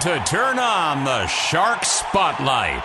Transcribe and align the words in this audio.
To 0.00 0.18
turn 0.26 0.58
on 0.58 1.04
the 1.04 1.26
Shark 1.26 1.84
Spotlight. 1.84 2.82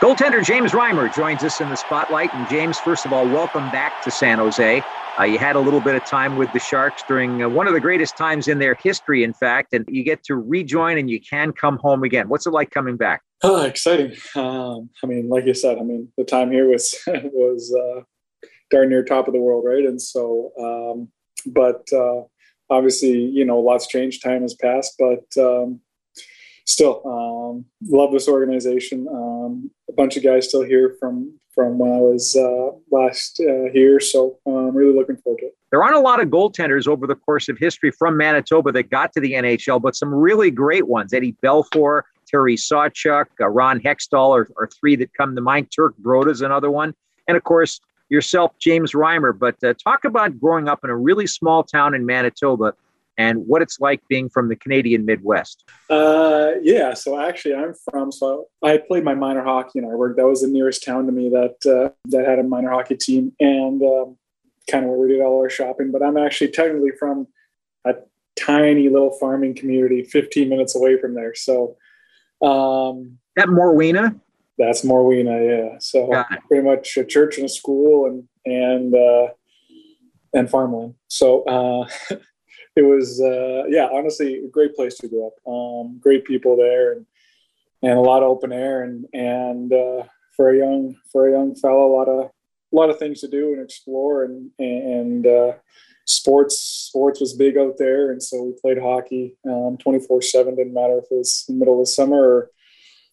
Goaltender 0.00 0.42
James 0.42 0.72
Reimer 0.72 1.14
joins 1.14 1.44
us 1.44 1.60
in 1.60 1.68
the 1.68 1.76
spotlight. 1.76 2.32
And 2.34 2.48
James, 2.48 2.78
first 2.78 3.04
of 3.04 3.12
all, 3.12 3.26
welcome 3.26 3.70
back 3.70 4.02
to 4.04 4.10
San 4.10 4.38
Jose. 4.38 4.82
Uh, 5.20 5.24
you 5.24 5.38
had 5.38 5.56
a 5.56 5.60
little 5.60 5.80
bit 5.80 5.94
of 5.94 6.06
time 6.06 6.38
with 6.38 6.50
the 6.54 6.58
Sharks 6.58 7.02
during 7.06 7.42
uh, 7.42 7.50
one 7.50 7.66
of 7.66 7.74
the 7.74 7.80
greatest 7.80 8.16
times 8.16 8.48
in 8.48 8.58
their 8.60 8.74
history, 8.74 9.24
in 9.24 9.34
fact, 9.34 9.74
and 9.74 9.84
you 9.88 10.02
get 10.02 10.24
to 10.24 10.36
rejoin 10.36 10.96
and 10.96 11.10
you 11.10 11.20
can 11.20 11.52
come 11.52 11.76
home 11.76 12.02
again. 12.02 12.30
What's 12.30 12.46
it 12.46 12.50
like 12.52 12.70
coming 12.70 12.96
back? 12.96 13.20
Oh, 13.42 13.62
exciting! 13.66 14.16
Um, 14.34 14.88
I 15.04 15.06
mean, 15.06 15.28
like 15.28 15.44
you 15.44 15.52
said, 15.52 15.76
I 15.76 15.82
mean, 15.82 16.08
the 16.16 16.24
time 16.24 16.50
here 16.50 16.66
was 16.66 16.94
was 17.06 17.76
uh, 17.78 18.00
darn 18.70 18.88
near 18.88 19.04
top 19.04 19.26
of 19.26 19.34
the 19.34 19.40
world, 19.40 19.64
right? 19.66 19.84
And 19.84 20.00
so, 20.00 20.52
um, 20.58 21.08
but 21.52 21.86
uh, 21.92 22.22
obviously, 22.70 23.18
you 23.18 23.44
know, 23.44 23.58
lots 23.58 23.86
changed. 23.86 24.22
Time 24.22 24.40
has 24.40 24.54
passed, 24.54 24.94
but 24.98 25.24
um, 25.36 25.80
still 26.64 27.02
um, 27.06 27.64
love 27.88 28.12
this 28.12 28.28
organization. 28.28 29.06
Um, 29.08 29.70
a 29.88 29.92
bunch 29.92 30.16
of 30.16 30.22
guys 30.22 30.48
still 30.48 30.62
here 30.62 30.96
from 30.98 31.32
from 31.54 31.78
when 31.78 31.92
I 31.92 31.98
was 31.98 32.34
uh, 32.34 32.70
last 32.90 33.38
uh, 33.40 33.70
here, 33.72 34.00
so 34.00 34.38
I'm 34.46 34.74
really 34.74 34.94
looking 34.94 35.18
forward 35.18 35.40
to 35.40 35.46
it. 35.46 35.56
There 35.70 35.82
aren't 35.82 35.96
a 35.96 36.00
lot 36.00 36.20
of 36.20 36.28
goaltenders 36.28 36.88
over 36.88 37.06
the 37.06 37.14
course 37.14 37.48
of 37.50 37.58
history 37.58 37.90
from 37.90 38.16
Manitoba 38.16 38.72
that 38.72 38.84
got 38.84 39.12
to 39.12 39.20
the 39.20 39.32
NHL, 39.32 39.80
but 39.80 39.94
some 39.94 40.14
really 40.14 40.50
great 40.50 40.88
ones. 40.88 41.12
Eddie 41.12 41.36
Belfour, 41.42 42.02
Terry 42.26 42.56
Sawchuk, 42.56 43.26
uh, 43.38 43.48
Ron 43.48 43.80
Hextall 43.80 44.34
are, 44.34 44.48
are, 44.58 44.66
three 44.66 44.96
that 44.96 45.12
come 45.12 45.34
to 45.34 45.42
mind. 45.42 45.70
Turk 45.70 45.94
Broda 46.00 46.30
is 46.30 46.40
another 46.40 46.70
one, 46.70 46.94
and 47.28 47.36
of 47.36 47.44
course 47.44 47.80
yourself, 48.08 48.52
James 48.58 48.92
Reimer. 48.92 49.38
But 49.38 49.62
uh, 49.62 49.74
talk 49.74 50.04
about 50.04 50.40
growing 50.40 50.68
up 50.68 50.80
in 50.84 50.90
a 50.90 50.96
really 50.96 51.26
small 51.26 51.62
town 51.62 51.94
in 51.94 52.06
Manitoba 52.06 52.72
and 53.18 53.46
what 53.46 53.62
it's 53.62 53.80
like 53.80 54.00
being 54.08 54.28
from 54.28 54.48
the 54.48 54.56
Canadian 54.56 55.04
Midwest. 55.04 55.64
Uh, 55.90 56.52
yeah, 56.62 56.94
so 56.94 57.20
actually, 57.20 57.54
I'm 57.54 57.74
from. 57.90 58.10
So 58.10 58.46
I 58.62 58.78
played 58.78 59.04
my 59.04 59.14
minor 59.14 59.44
hockey 59.44 59.78
in 59.78 59.84
Arborg. 59.84 60.16
That 60.16 60.26
was 60.26 60.42
the 60.42 60.48
nearest 60.48 60.84
town 60.84 61.06
to 61.06 61.12
me 61.12 61.28
that 61.30 61.56
uh, 61.66 61.90
that 62.06 62.26
had 62.26 62.38
a 62.38 62.42
minor 62.42 62.70
hockey 62.70 62.96
team, 62.96 63.32
and 63.40 63.82
um, 63.82 64.16
kind 64.70 64.84
of 64.84 64.90
where 64.90 64.98
we 64.98 65.08
did 65.08 65.20
all 65.20 65.38
our 65.40 65.50
shopping. 65.50 65.90
But 65.92 66.02
I'm 66.02 66.16
actually 66.16 66.50
technically 66.50 66.92
from 66.98 67.26
a 67.84 67.94
tiny 68.38 68.88
little 68.88 69.16
farming 69.18 69.54
community, 69.54 70.04
15 70.04 70.48
minutes 70.48 70.74
away 70.74 70.98
from 70.98 71.14
there. 71.14 71.34
So 71.34 71.76
um, 72.42 73.18
that 73.36 73.48
Morweena. 73.48 74.18
That's 74.58 74.84
Morweena, 74.84 75.70
yeah. 75.72 75.78
So 75.78 76.24
pretty 76.46 76.64
much 76.64 76.96
a 76.96 77.04
church 77.04 77.36
and 77.36 77.46
a 77.46 77.48
school 77.48 78.06
and 78.06 78.28
and 78.44 78.94
uh, 78.94 79.28
and 80.34 80.50
farmland. 80.50 80.94
So 81.08 81.42
uh, 81.44 81.88
it 82.76 82.82
was 82.82 83.20
uh, 83.20 83.64
yeah, 83.68 83.88
honestly, 83.92 84.44
a 84.44 84.48
great 84.48 84.74
place 84.74 84.96
to 84.98 85.08
grow 85.08 85.28
up. 85.28 85.34
Um, 85.46 85.98
great 86.00 86.24
people 86.24 86.56
there, 86.56 86.92
and 86.92 87.06
and 87.82 87.98
a 87.98 88.00
lot 88.00 88.22
of 88.22 88.30
open 88.30 88.52
air, 88.52 88.82
and 88.82 89.06
and 89.12 89.72
uh, 89.72 90.04
for 90.36 90.50
a 90.50 90.58
young 90.58 90.96
for 91.10 91.28
a 91.28 91.32
young 91.32 91.54
fellow, 91.54 91.86
a 91.86 91.94
lot 91.94 92.08
of 92.08 92.26
a 92.26 92.76
lot 92.76 92.90
of 92.90 92.98
things 92.98 93.20
to 93.20 93.28
do 93.28 93.52
and 93.52 93.62
explore, 93.62 94.24
and 94.24 94.50
and 94.58 95.26
uh, 95.26 95.52
sports 96.06 96.58
sports 96.58 97.20
was 97.20 97.34
big 97.34 97.58
out 97.58 97.76
there, 97.78 98.10
and 98.10 98.22
so 98.22 98.42
we 98.42 98.52
played 98.60 98.82
hockey 98.82 99.36
twenty 99.44 100.00
four 100.00 100.22
seven. 100.22 100.56
Didn't 100.56 100.74
matter 100.74 100.98
if 100.98 101.04
it 101.10 101.14
was 101.14 101.44
middle 101.48 101.80
of 101.80 101.88
summer 101.88 102.16
or 102.16 102.50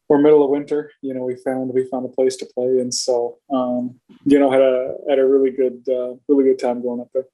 or 0.07 0.17
middle 0.19 0.43
of 0.43 0.49
winter. 0.49 0.91
You 1.01 1.13
know, 1.13 1.23
we 1.23 1.35
found 1.35 1.71
we 1.73 1.85
found 1.85 2.05
a 2.05 2.09
place 2.09 2.35
to 2.37 2.45
play, 2.45 2.79
and 2.79 2.93
so 2.93 3.37
um, 3.51 3.99
you 4.25 4.39
know 4.39 4.51
had 4.51 4.61
a 4.61 4.95
had 5.09 5.19
a 5.19 5.25
really 5.25 5.51
good 5.51 5.83
uh, 5.89 6.15
really 6.27 6.45
good 6.45 6.59
time 6.59 6.81
going 6.81 7.01
up 7.01 7.09
there. 7.13 7.25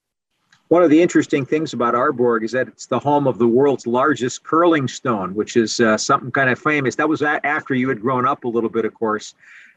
One 0.68 0.82
of 0.82 0.90
the 0.90 1.00
interesting 1.00 1.46
things 1.46 1.72
about 1.72 1.94
Arborg 1.94 2.42
is 2.42 2.50
that 2.52 2.66
it's 2.66 2.86
the 2.86 2.98
home 2.98 3.28
of 3.28 3.38
the 3.38 3.46
world's 3.46 3.86
largest 3.86 4.42
curling 4.42 4.88
stone, 4.88 5.32
which 5.34 5.56
is 5.56 5.78
uh, 5.78 5.96
something 5.96 6.32
kind 6.32 6.50
of 6.50 6.58
famous. 6.58 6.96
That 6.96 7.08
was 7.08 7.22
after 7.22 7.74
you 7.74 7.88
had 7.88 8.00
grown 8.00 8.26
up 8.26 8.42
a 8.44 8.48
little 8.48 8.70
bit, 8.70 8.84
of 8.84 8.92
course. 8.92 9.34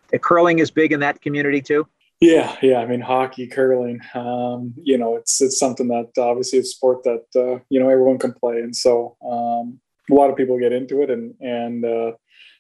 The 0.08 0.18
curling 0.18 0.58
is 0.58 0.72
big 0.72 0.92
in 0.92 1.00
that 1.02 1.22
community 1.22 1.62
too. 1.62 1.88
Yeah, 2.22 2.56
yeah. 2.64 2.80
I 2.80 2.88
mean, 2.88 3.02
hockey, 3.02 3.46
curling. 3.46 4.02
Um, 4.16 4.74
you 4.82 4.98
know, 4.98 5.16
it's 5.16 5.40
it's 5.42 5.60
something 5.60 5.88
that 5.90 6.10
obviously 6.18 6.60
it's 6.60 6.70
a 6.70 6.72
sport 6.74 7.04
that 7.04 7.26
uh, 7.36 7.64
you 7.70 7.80
know 7.80 7.90
everyone 7.90 8.18
can 8.18 8.34
play, 8.34 8.60
and 8.60 8.76
so 8.76 9.16
um, 9.24 9.80
a 10.10 10.14
lot 10.14 10.32
of 10.32 10.36
people 10.36 10.58
get 10.58 10.74
into 10.74 11.04
it. 11.04 11.12
And 11.12 11.36
and 11.40 11.86
uh, 11.86 12.14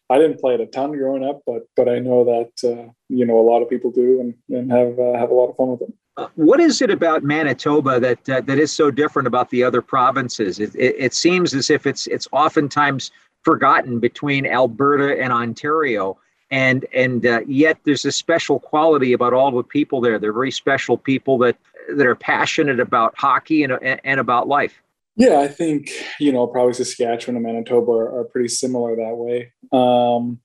I 0.09 0.19
didn't 0.19 0.39
play 0.39 0.53
it 0.53 0.61
a 0.61 0.67
ton 0.67 0.91
growing 0.91 1.25
up, 1.25 1.41
but 1.47 1.63
but 1.75 1.89
I 1.89 1.97
know 1.97 2.23
that 2.25 2.51
uh, 2.63 2.91
you 3.09 3.25
know 3.25 3.39
a 3.39 3.47
lot 3.49 3.63
of 3.63 3.69
people 3.69 3.91
do 3.91 4.21
and 4.21 4.35
and 4.55 4.71
have 4.71 4.99
uh, 4.99 5.17
have 5.17 5.31
a 5.31 5.33
lot 5.33 5.49
of 5.49 5.57
fun 5.57 5.69
with 5.69 5.81
it 5.81 5.93
what 6.35 6.59
is 6.59 6.81
it 6.81 6.89
about 6.89 7.23
Manitoba 7.23 7.99
that 7.99 8.29
uh, 8.29 8.41
that 8.41 8.59
is 8.59 8.71
so 8.71 8.91
different 8.91 9.27
about 9.27 9.49
the 9.49 9.63
other 9.63 9.81
provinces? 9.81 10.59
It, 10.59 10.75
it, 10.75 10.95
it, 10.97 11.13
seems 11.13 11.53
as 11.53 11.69
if 11.69 11.85
it's 11.85 12.07
it's 12.07 12.27
oftentimes 12.31 13.11
forgotten 13.43 13.99
between 13.99 14.45
Alberta 14.45 15.21
and 15.21 15.31
Ontario, 15.31 16.17
and 16.51 16.85
and 16.93 17.25
uh, 17.25 17.41
yet 17.47 17.77
there's 17.83 18.05
a 18.05 18.11
special 18.11 18.59
quality 18.59 19.13
about 19.13 19.33
all 19.33 19.51
the 19.51 19.63
people 19.63 20.01
there. 20.01 20.19
They're 20.19 20.33
very 20.33 20.51
special 20.51 20.97
people 20.97 21.37
that 21.39 21.57
that 21.95 22.05
are 22.05 22.15
passionate 22.15 22.79
about 22.79 23.13
hockey 23.17 23.63
and 23.63 23.73
and 23.81 24.19
about 24.19 24.47
life. 24.47 24.81
Yeah, 25.15 25.39
I 25.39 25.47
think 25.47 25.89
you 26.19 26.31
know 26.31 26.47
probably 26.47 26.73
Saskatchewan 26.73 27.35
and 27.35 27.45
Manitoba 27.45 27.91
are, 27.91 28.19
are 28.19 28.23
pretty 28.25 28.49
similar 28.49 28.95
that 28.95 29.15
way. 29.15 29.51
Um, 29.71 30.39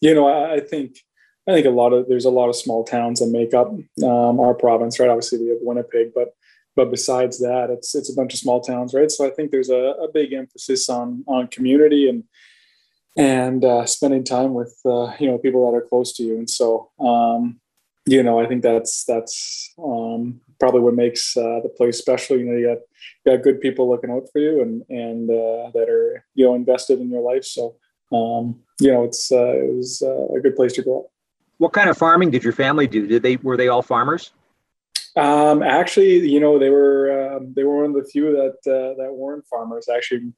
you 0.00 0.14
know, 0.14 0.28
I, 0.28 0.54
I 0.54 0.60
think 0.60 1.04
I 1.48 1.54
think 1.54 1.66
a 1.66 1.70
lot 1.70 1.92
of 1.92 2.08
there's 2.08 2.24
a 2.24 2.30
lot 2.30 2.48
of 2.48 2.56
small 2.56 2.84
towns 2.84 3.20
that 3.20 3.26
make 3.26 3.54
up 3.54 3.68
um, 4.04 4.40
our 4.40 4.54
province, 4.54 5.00
right? 5.00 5.08
Obviously, 5.08 5.38
we 5.38 5.48
have 5.48 5.58
Winnipeg, 5.62 6.12
but 6.14 6.34
but 6.76 6.90
besides 6.90 7.38
that, 7.40 7.68
it's 7.70 7.94
it's 7.94 8.10
a 8.10 8.14
bunch 8.14 8.34
of 8.34 8.40
small 8.40 8.60
towns, 8.60 8.94
right? 8.94 9.10
So 9.10 9.26
I 9.26 9.30
think 9.30 9.50
there's 9.50 9.70
a, 9.70 9.94
a 10.02 10.08
big 10.12 10.32
emphasis 10.32 10.88
on 10.88 11.24
on 11.26 11.48
community 11.48 12.08
and 12.08 12.24
and 13.16 13.64
uh, 13.64 13.86
spending 13.86 14.24
time 14.24 14.54
with 14.54 14.78
uh, 14.84 15.12
you 15.18 15.28
know 15.28 15.38
people 15.38 15.70
that 15.70 15.76
are 15.76 15.86
close 15.86 16.12
to 16.14 16.22
you, 16.22 16.36
and 16.36 16.48
so 16.48 16.90
um, 17.00 17.58
you 18.06 18.22
know 18.22 18.38
I 18.38 18.46
think 18.46 18.62
that's 18.62 19.04
that's 19.04 19.72
um, 19.82 20.40
probably 20.58 20.80
what 20.80 20.94
makes 20.94 21.36
uh, 21.36 21.60
the 21.62 21.70
place 21.76 21.98
special. 21.98 22.38
You 22.38 22.44
know, 22.44 22.56
you 22.56 22.66
got 22.68 22.78
you 23.24 23.36
got 23.36 23.44
good 23.44 23.60
people 23.60 23.88
looking 23.88 24.10
out 24.10 24.28
for 24.32 24.40
you 24.40 24.62
and 24.62 24.82
and 24.90 25.30
uh, 25.30 25.70
that 25.74 25.88
are 25.88 26.24
you 26.34 26.44
know 26.44 26.54
invested 26.54 27.00
in 27.00 27.10
your 27.10 27.22
life. 27.22 27.44
So 27.44 27.76
um, 28.12 28.60
you 28.80 28.92
know, 28.92 29.04
it's 29.04 29.30
uh, 29.32 29.54
it 29.54 29.74
was 29.74 30.02
uh, 30.02 30.34
a 30.36 30.40
good 30.40 30.56
place 30.56 30.72
to 30.74 30.82
grow 30.82 31.00
up. 31.00 31.06
What 31.60 31.74
kind 31.74 31.90
of 31.90 31.98
farming 31.98 32.30
did 32.30 32.42
your 32.42 32.54
family 32.54 32.86
do? 32.86 33.06
Did 33.06 33.22
they 33.22 33.36
were 33.36 33.58
they 33.58 33.68
all 33.68 33.82
farmers? 33.82 34.32
Um, 35.14 35.62
actually, 35.62 36.26
you 36.26 36.40
know, 36.40 36.58
they 36.58 36.70
were 36.70 37.36
uh, 37.36 37.44
they 37.54 37.64
were 37.64 37.82
one 37.82 37.94
of 37.94 38.02
the 38.02 38.08
few 38.08 38.32
that 38.32 38.56
uh, 38.66 38.94
that 38.96 39.12
weren't 39.12 39.46
farmers. 39.46 39.86
Actually, 39.94 40.32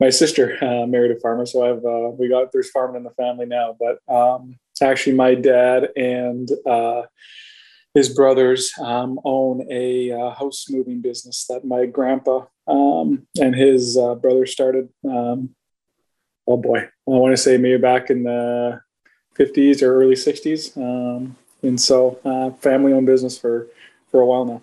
my 0.00 0.10
sister 0.10 0.62
uh, 0.62 0.84
married 0.84 1.16
a 1.16 1.20
farmer, 1.20 1.46
so 1.46 1.64
I've 1.64 1.82
uh, 1.82 2.10
we 2.18 2.28
got 2.28 2.52
there's 2.52 2.70
farming 2.70 2.96
in 2.96 3.04
the 3.04 3.10
family 3.12 3.46
now. 3.46 3.74
But 3.80 4.00
um, 4.14 4.58
actually, 4.82 5.14
my 5.14 5.34
dad 5.34 5.88
and 5.96 6.46
uh, 6.66 7.04
his 7.94 8.10
brothers 8.10 8.74
um, 8.78 9.18
own 9.24 9.66
a 9.70 10.12
uh, 10.12 10.34
house 10.34 10.66
moving 10.68 11.00
business 11.00 11.46
that 11.48 11.64
my 11.64 11.86
grandpa 11.86 12.44
um, 12.68 13.26
and 13.40 13.54
his 13.54 13.96
brother 14.20 14.44
started. 14.44 14.90
Um, 15.08 15.54
oh 16.46 16.58
boy, 16.58 16.80
I 16.80 16.90
want 17.06 17.32
to 17.32 17.42
say 17.42 17.56
maybe 17.56 17.78
back 17.78 18.10
in 18.10 18.24
the 18.24 18.82
50s 19.38 19.82
or 19.82 19.94
early 19.94 20.14
60s. 20.14 20.76
Um, 20.76 21.36
and 21.62 21.80
so, 21.80 22.18
uh, 22.24 22.50
family 22.58 22.92
owned 22.92 23.06
business 23.06 23.38
for, 23.38 23.66
for 24.10 24.20
a 24.20 24.26
while 24.26 24.44
now. 24.44 24.62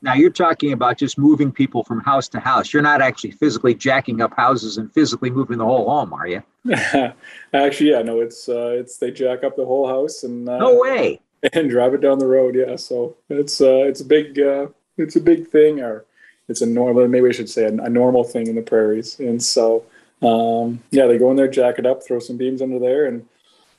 Now, 0.00 0.14
you're 0.14 0.30
talking 0.30 0.72
about 0.72 0.96
just 0.96 1.18
moving 1.18 1.50
people 1.50 1.82
from 1.82 2.00
house 2.00 2.28
to 2.28 2.38
house. 2.38 2.72
You're 2.72 2.82
not 2.82 3.02
actually 3.02 3.32
physically 3.32 3.74
jacking 3.74 4.20
up 4.20 4.32
houses 4.34 4.78
and 4.78 4.92
physically 4.92 5.30
moving 5.30 5.58
the 5.58 5.64
whole 5.64 5.90
home, 5.90 6.12
are 6.12 6.26
you? 6.28 6.42
actually, 7.52 7.90
yeah, 7.90 8.02
no, 8.02 8.20
it's, 8.20 8.48
uh, 8.48 8.76
it's, 8.78 8.98
they 8.98 9.10
jack 9.10 9.42
up 9.42 9.56
the 9.56 9.66
whole 9.66 9.88
house 9.88 10.22
and, 10.22 10.48
uh, 10.48 10.58
no 10.58 10.78
way. 10.78 11.20
And 11.52 11.70
drive 11.70 11.94
it 11.94 12.00
down 12.00 12.18
the 12.18 12.26
road. 12.26 12.56
Yeah. 12.56 12.74
So 12.74 13.16
it's, 13.28 13.60
uh, 13.60 13.84
it's 13.84 14.00
a 14.00 14.04
big, 14.04 14.40
uh, 14.40 14.66
it's 14.96 15.14
a 15.14 15.20
big 15.20 15.46
thing 15.46 15.80
or 15.80 16.04
it's 16.48 16.62
a 16.62 16.66
normal, 16.66 17.06
maybe 17.06 17.28
I 17.28 17.32
should 17.32 17.48
say 17.48 17.62
a, 17.62 17.68
a 17.68 17.88
normal 17.88 18.24
thing 18.24 18.48
in 18.48 18.56
the 18.56 18.62
prairies. 18.62 19.20
And 19.20 19.40
so, 19.40 19.84
um, 20.20 20.82
yeah, 20.90 21.06
they 21.06 21.16
go 21.16 21.30
in 21.30 21.36
there, 21.36 21.46
jack 21.46 21.78
it 21.78 21.86
up, 21.86 22.02
throw 22.04 22.18
some 22.18 22.38
beams 22.38 22.60
under 22.60 22.80
there 22.80 23.06
and, 23.06 23.24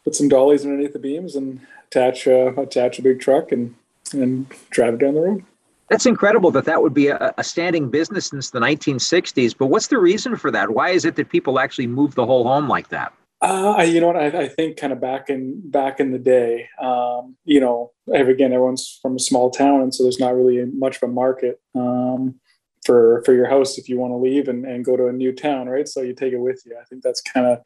put 0.10 0.16
some 0.16 0.28
dollies 0.28 0.66
underneath 0.66 0.94
the 0.94 1.00
beams 1.00 1.36
and 1.36 1.60
attach 1.92 2.28
uh, 2.28 2.52
attach 2.58 2.98
a 2.98 3.04
big 3.04 3.20
truck 3.20 3.52
and 3.52 3.76
and 4.12 4.48
drive 4.72 4.96
it 4.96 5.00
down 5.00 5.14
the 5.14 5.22
road. 5.22 5.46
That's 5.88 6.08
incredible 6.08 6.50
that 6.52 6.66
that 6.66 6.82
would 6.82 6.96
be 6.96 7.10
a, 7.10 7.34
a, 7.38 7.44
standing 7.44 7.90
business 7.90 8.28
since 8.28 8.50
the 8.50 8.60
1960s. 8.60 9.56
But 9.58 9.68
what's 9.68 9.88
the 9.88 9.98
reason 9.98 10.36
for 10.36 10.52
that? 10.52 10.72
Why 10.72 10.90
is 10.90 11.06
it 11.06 11.16
that 11.16 11.30
people 11.30 11.60
actually 11.60 11.88
move 11.88 12.14
the 12.14 12.26
whole 12.26 12.44
home 12.44 12.68
like 12.68 12.90
that? 12.90 13.12
Uh, 13.42 13.76
I, 13.78 13.84
you 13.84 14.00
know 14.00 14.08
what 14.08 14.16
I, 14.16 14.28
I, 14.28 14.48
think 14.48 14.78
kind 14.78 14.94
of 14.94 15.00
back 15.00 15.30
in 15.30 15.62
back 15.70 16.00
in 16.00 16.12
the 16.12 16.18
day, 16.18 16.68
um, 16.82 17.38
you 17.46 17.60
know, 17.60 17.92
again, 18.12 18.52
everyone's 18.52 19.00
from 19.02 19.16
a 19.16 19.20
small 19.20 19.52
town, 19.52 19.82
and 19.82 19.94
so 19.94 20.04
there's 20.04 20.20
not 20.20 20.36
really 20.36 20.66
much 20.66 20.98
of 20.98 21.04
a 21.04 21.08
market 21.08 21.62
um, 21.76 22.36
for 22.84 23.22
for 23.26 23.34
your 23.34 23.48
house 23.48 23.78
if 23.78 23.88
you 23.90 24.00
want 24.00 24.12
to 24.12 24.18
leave 24.18 24.48
and, 24.48 24.66
and 24.66 24.84
go 24.84 24.98
to 24.98 25.08
a 25.08 25.14
new 25.14 25.32
town, 25.32 25.70
right? 25.70 25.88
So 25.88 26.02
you 26.02 26.14
take 26.16 26.34
it 26.34 26.40
with 26.40 26.64
you. 26.66 26.76
I 26.80 26.84
think 26.86 27.04
that's 27.04 27.22
kind 27.22 27.46
of 27.46 27.60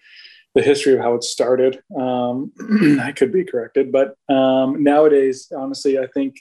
the 0.55 0.61
history 0.61 0.93
of 0.93 0.99
how 0.99 1.15
it 1.15 1.23
started. 1.23 1.81
Um, 1.99 2.51
I 3.01 3.11
could 3.11 3.31
be 3.31 3.43
corrected, 3.43 3.91
but 3.91 4.15
um, 4.29 4.83
nowadays, 4.83 5.51
honestly, 5.55 5.97
I 5.97 6.07
think 6.07 6.35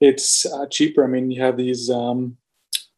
it's 0.00 0.46
uh, 0.46 0.66
cheaper. 0.70 1.04
I 1.04 1.08
mean, 1.08 1.30
you 1.30 1.42
have 1.42 1.56
these 1.56 1.90
um, 1.90 2.36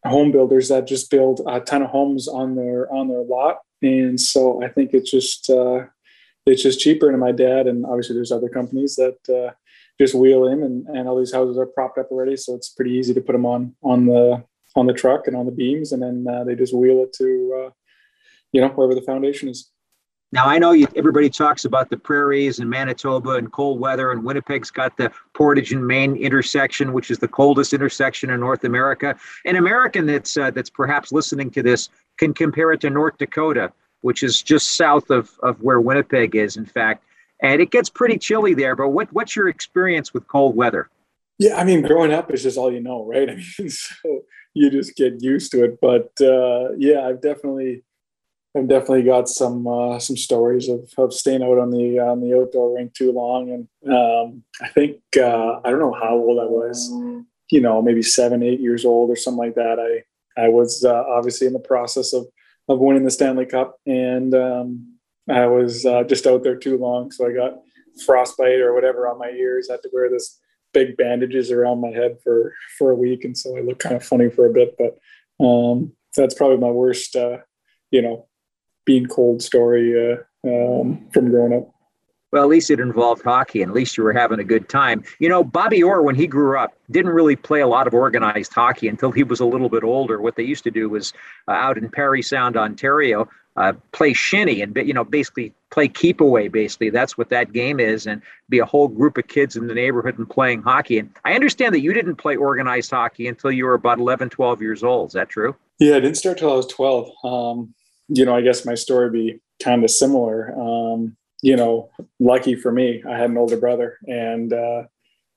home 0.05 0.33
builders 0.33 0.69
that 0.69 0.87
just 0.87 1.11
build 1.11 1.41
a 1.47 1.61
ton 1.61 1.83
of 1.83 1.91
homes 1.91 2.29
on 2.29 2.55
their 2.55 2.93
on 2.93 3.09
their 3.09 3.23
lot 3.23 3.59
and 3.83 4.21
so 4.21 4.63
I 4.63 4.69
think 4.69 4.95
it's 4.95 5.11
just 5.11 5.51
uh, 5.51 5.85
it's 6.47 6.63
just 6.63 6.81
cheaper. 6.81 7.11
And 7.11 7.21
my 7.21 7.33
dad, 7.33 7.67
and 7.67 7.85
obviously 7.85 8.15
there's 8.15 8.33
other 8.33 8.49
companies 8.49 8.97
that 8.97 9.19
uh, 9.29 9.53
just 10.01 10.15
wheel 10.15 10.47
in, 10.47 10.63
and, 10.63 10.87
and 10.87 11.09
all 11.09 11.19
these 11.19 11.33
houses 11.33 11.59
are 11.59 11.67
propped 11.67 11.99
up 11.99 12.11
already, 12.11 12.37
so 12.37 12.55
it's 12.55 12.71
pretty 12.71 12.93
easy 12.93 13.15
to 13.15 13.21
put 13.21 13.33
them 13.33 13.47
on 13.47 13.75
on 13.83 14.07
the 14.07 14.45
on 14.75 14.87
the 14.87 14.93
truck 14.93 15.27
and 15.27 15.37
on 15.37 15.47
the 15.47 15.53
beams, 15.53 15.93
and 15.93 16.03
then 16.03 16.27
uh, 16.33 16.45
they 16.45 16.55
just 16.55 16.75
wheel 16.75 17.03
it 17.03 17.13
to 17.15 17.65
uh, 17.67 17.71
you 18.53 18.61
know 18.61 18.69
wherever 18.69 18.95
the 18.95 19.03
foundation 19.03 19.49
is. 19.49 19.71
Now 20.33 20.47
I 20.47 20.59
know 20.59 20.73
you, 20.73 20.89
everybody 20.97 21.31
talks 21.31 21.65
about 21.65 21.89
the 21.89 21.97
prairies 21.97 22.59
and 22.59 22.69
Manitoba 22.69 23.33
and 23.33 23.51
cold 23.53 23.79
weather, 23.79 24.11
and 24.11 24.25
Winnipeg's 24.25 24.71
got 24.71 24.97
the 24.97 25.13
Portage 25.35 25.73
and 25.73 25.87
Main 25.87 26.17
intersection, 26.17 26.93
which 26.93 27.11
is 27.11 27.19
the 27.19 27.29
coldest 27.29 27.73
intersection 27.73 28.31
in 28.31 28.41
North 28.41 28.65
America. 28.65 29.17
An 29.45 29.57
American 29.57 30.07
that's 30.07 30.37
uh, 30.37 30.51
that's 30.51 30.71
perhaps 30.71 31.13
listening 31.13 31.51
to 31.53 31.63
this 31.63 31.89
can 32.19 32.35
compare 32.35 32.73
it 32.73 32.81
to 32.81 32.91
North 32.91 33.19
Dakota, 33.19 33.73
which 34.01 34.23
is 34.23 34.43
just 34.43 34.77
south 34.77 35.11
of, 35.11 35.31
of 35.43 35.63
where 35.63 35.81
Winnipeg 35.81 36.35
is, 36.35 36.57
in 36.57 36.67
fact. 36.67 37.05
And 37.43 37.61
it 37.61 37.71
gets 37.71 37.91
pretty 37.91 38.19
chilly 38.19 38.55
there. 38.55 38.75
But 38.75 38.89
what, 38.89 39.13
what's 39.13 39.37
your 39.37 39.49
experience 39.49 40.15
with 40.15 40.27
cold 40.27 40.57
weather? 40.57 40.89
Yeah, 41.39 41.57
I 41.57 41.65
mean, 41.65 41.83
growing 41.83 42.13
up 42.13 42.33
is 42.33 42.43
just 42.43 42.57
all 42.57 42.73
you 42.73 42.81
know, 42.81 43.05
right? 43.05 43.29
I 43.31 43.35
mean, 43.35 43.69
so 43.69 44.23
you 44.55 44.71
just 44.71 44.97
get 44.97 45.23
used 45.23 45.53
to 45.53 45.65
it. 45.65 45.79
But 45.81 46.13
uh, 46.21 46.73
yeah, 46.79 47.07
I've 47.07 47.21
definitely, 47.21 47.85
I've 48.57 48.69
definitely 48.69 49.03
got 49.03 49.29
some 49.29 49.67
uh, 49.67 49.99
some 49.99 50.17
stories 50.17 50.69
of, 50.69 50.91
of 50.97 51.13
staying 51.13 51.43
out 51.43 51.59
on 51.59 51.71
the 51.71 51.99
on 51.99 52.21
the 52.21 52.39
outdoor 52.39 52.77
rink 52.77 52.95
too 52.95 53.13
long, 53.13 53.51
and 53.51 53.93
um, 53.93 54.45
I 54.63 54.69
think 54.69 55.01
uh, 55.19 55.61
I 55.63 55.71
don't 55.71 55.81
know 55.81 55.93
how 55.93 56.15
old 56.15 56.41
I 56.41 56.45
was, 56.45 56.89
you 57.51 57.61
know, 57.61 57.83
maybe 57.83 58.03
seven, 58.03 58.43
eight 58.43 58.61
years 58.61 58.85
old 58.85 59.11
or 59.11 59.17
something 59.17 59.39
like 59.39 59.57
that. 59.57 59.79
I 59.79 60.43
I 60.43 60.49
was 60.49 60.85
uh, 60.85 61.05
obviously 61.07 61.47
in 61.47 61.53
the 61.53 61.59
process 61.59 62.15
of 62.15 62.27
of 62.69 62.79
winning 62.79 63.05
the 63.05 63.11
Stanley 63.11 63.47
Cup, 63.47 63.79
and 63.87 64.35
um, 64.35 64.97
I 65.29 65.47
was 65.47 65.85
uh, 65.85 66.05
just 66.05 66.27
out 66.27 66.43
there 66.43 66.57
too 66.57 66.79
long, 66.79 67.11
so 67.11 67.27
I 67.27 67.33
got 67.33 67.59
frostbite 68.07 68.61
or 68.61 68.75
whatever 68.75 69.09
on 69.09 69.19
my 69.19 69.31
ears. 69.31 69.69
I 69.69 69.75
had 69.75 69.83
to 69.83 69.91
wear 69.93 70.09
this 70.09 70.41
big 70.73 70.97
bandages 70.97 71.51
around 71.51 71.81
my 71.81 71.91
head 71.91 72.19
for 72.25 72.55
for 72.79 72.91
a 72.91 72.97
week, 72.97 73.25
and 73.25 73.37
so 73.37 73.57
I 73.57 73.61
looked 73.61 73.83
kind 73.83 73.97
of 73.97 74.05
funny 74.05 74.31
for 74.31 74.47
a 74.47 74.53
bit. 74.53 74.77
But 74.79 74.99
um, 75.45 75.93
that's 76.17 76.35
probably 76.35 76.57
my 76.57 76.71
worst, 76.71 77.15
uh, 77.17 77.39
you 77.91 78.01
know, 78.01 78.27
being 78.87 79.07
cold 79.07 79.43
story 79.43 79.95
uh, 80.13 80.17
um, 80.49 81.07
from 81.13 81.31
growing 81.31 81.53
up. 81.53 81.73
Well, 82.33 82.43
at 82.43 82.49
least 82.49 82.71
it 82.71 82.81
involved 82.81 83.23
hockey, 83.23 83.63
and 83.63 83.71
at 83.71 83.75
least 83.75 83.97
you 83.97 84.03
were 84.03 84.13
having 84.13 84.41
a 84.41 84.45
good 84.45 84.69
time. 84.69 85.05
You 85.21 85.29
know, 85.29 85.45
Bobby 85.45 85.83
Orr, 85.83 86.03
when 86.03 86.17
he 86.17 86.27
grew 86.27 86.59
up, 86.59 86.73
didn't 86.91 87.13
really 87.13 87.37
play 87.37 87.61
a 87.61 87.67
lot 87.67 87.87
of 87.87 87.95
organized 87.95 88.53
hockey 88.53 88.89
until 88.89 89.13
he 89.13 89.23
was 89.23 89.41
a 89.41 89.45
little 89.45 89.69
bit 89.69 89.85
older. 89.85 90.21
What 90.21 90.37
they 90.37 90.43
used 90.43 90.65
to 90.65 90.71
do 90.71 90.89
was 90.89 91.13
uh, 91.47 91.53
out 91.53 91.79
in 91.79 91.89
Parry 91.89 92.23
Sound, 92.23 92.57
Ontario, 92.57 93.29
uh, 93.57 93.73
play 93.93 94.13
shinny 94.13 94.61
and 94.61 94.77
you 94.77 94.93
know 94.93 95.05
basically 95.05 95.53
play 95.71 95.89
keep 95.89 96.21
away. 96.21 96.49
Basically, 96.49 96.91
that's 96.91 97.17
what 97.17 97.31
that 97.31 97.53
game 97.53 97.81
is, 97.81 98.07
and 98.07 98.21
be 98.49 98.59
a 98.59 98.67
whole 98.67 98.89
group 98.89 99.17
of 99.17 99.29
kids 99.29 99.57
in 99.57 99.67
the 99.67 99.75
neighborhood 99.75 100.19
and 100.19 100.29
playing 100.29 100.63
hockey. 100.63 100.99
And 100.99 101.11
I 101.25 101.35
understand 101.35 101.75
that 101.75 101.81
you 101.81 101.93
didn't 101.93 102.17
play 102.17 102.37
organized 102.37 102.91
hockey 102.91 103.29
until 103.29 103.51
you 103.51 103.65
were 103.65 103.75
about 103.75 103.99
11, 103.99 104.31
12 104.31 104.61
years 104.61 104.83
old. 104.83 105.11
Is 105.11 105.15
that 105.15 105.29
true? 105.29 105.57
Yeah, 105.79 105.97
I 105.97 106.01
didn't 106.01 106.17
start 106.17 106.39
till 106.39 106.53
I 106.53 106.57
was 106.57 106.67
12. 106.67 107.11
Um, 107.25 107.75
you 108.09 108.25
know, 108.25 108.37
I 108.37 108.41
guess 108.41 108.65
my 108.65 108.75
story 108.75 109.11
be 109.11 109.41
kind 109.63 109.85
of 109.85 109.91
similar. 109.91 110.55
Um, 110.59 111.17
you 111.43 111.57
know, 111.57 111.91
lucky 112.19 112.55
for 112.55 112.73
me, 112.73 113.03
I 113.09 113.19
had 113.19 113.31
an 113.31 113.39
older 113.39 113.57
brother, 113.57 113.99
and 114.07 114.53
uh, 114.53 114.85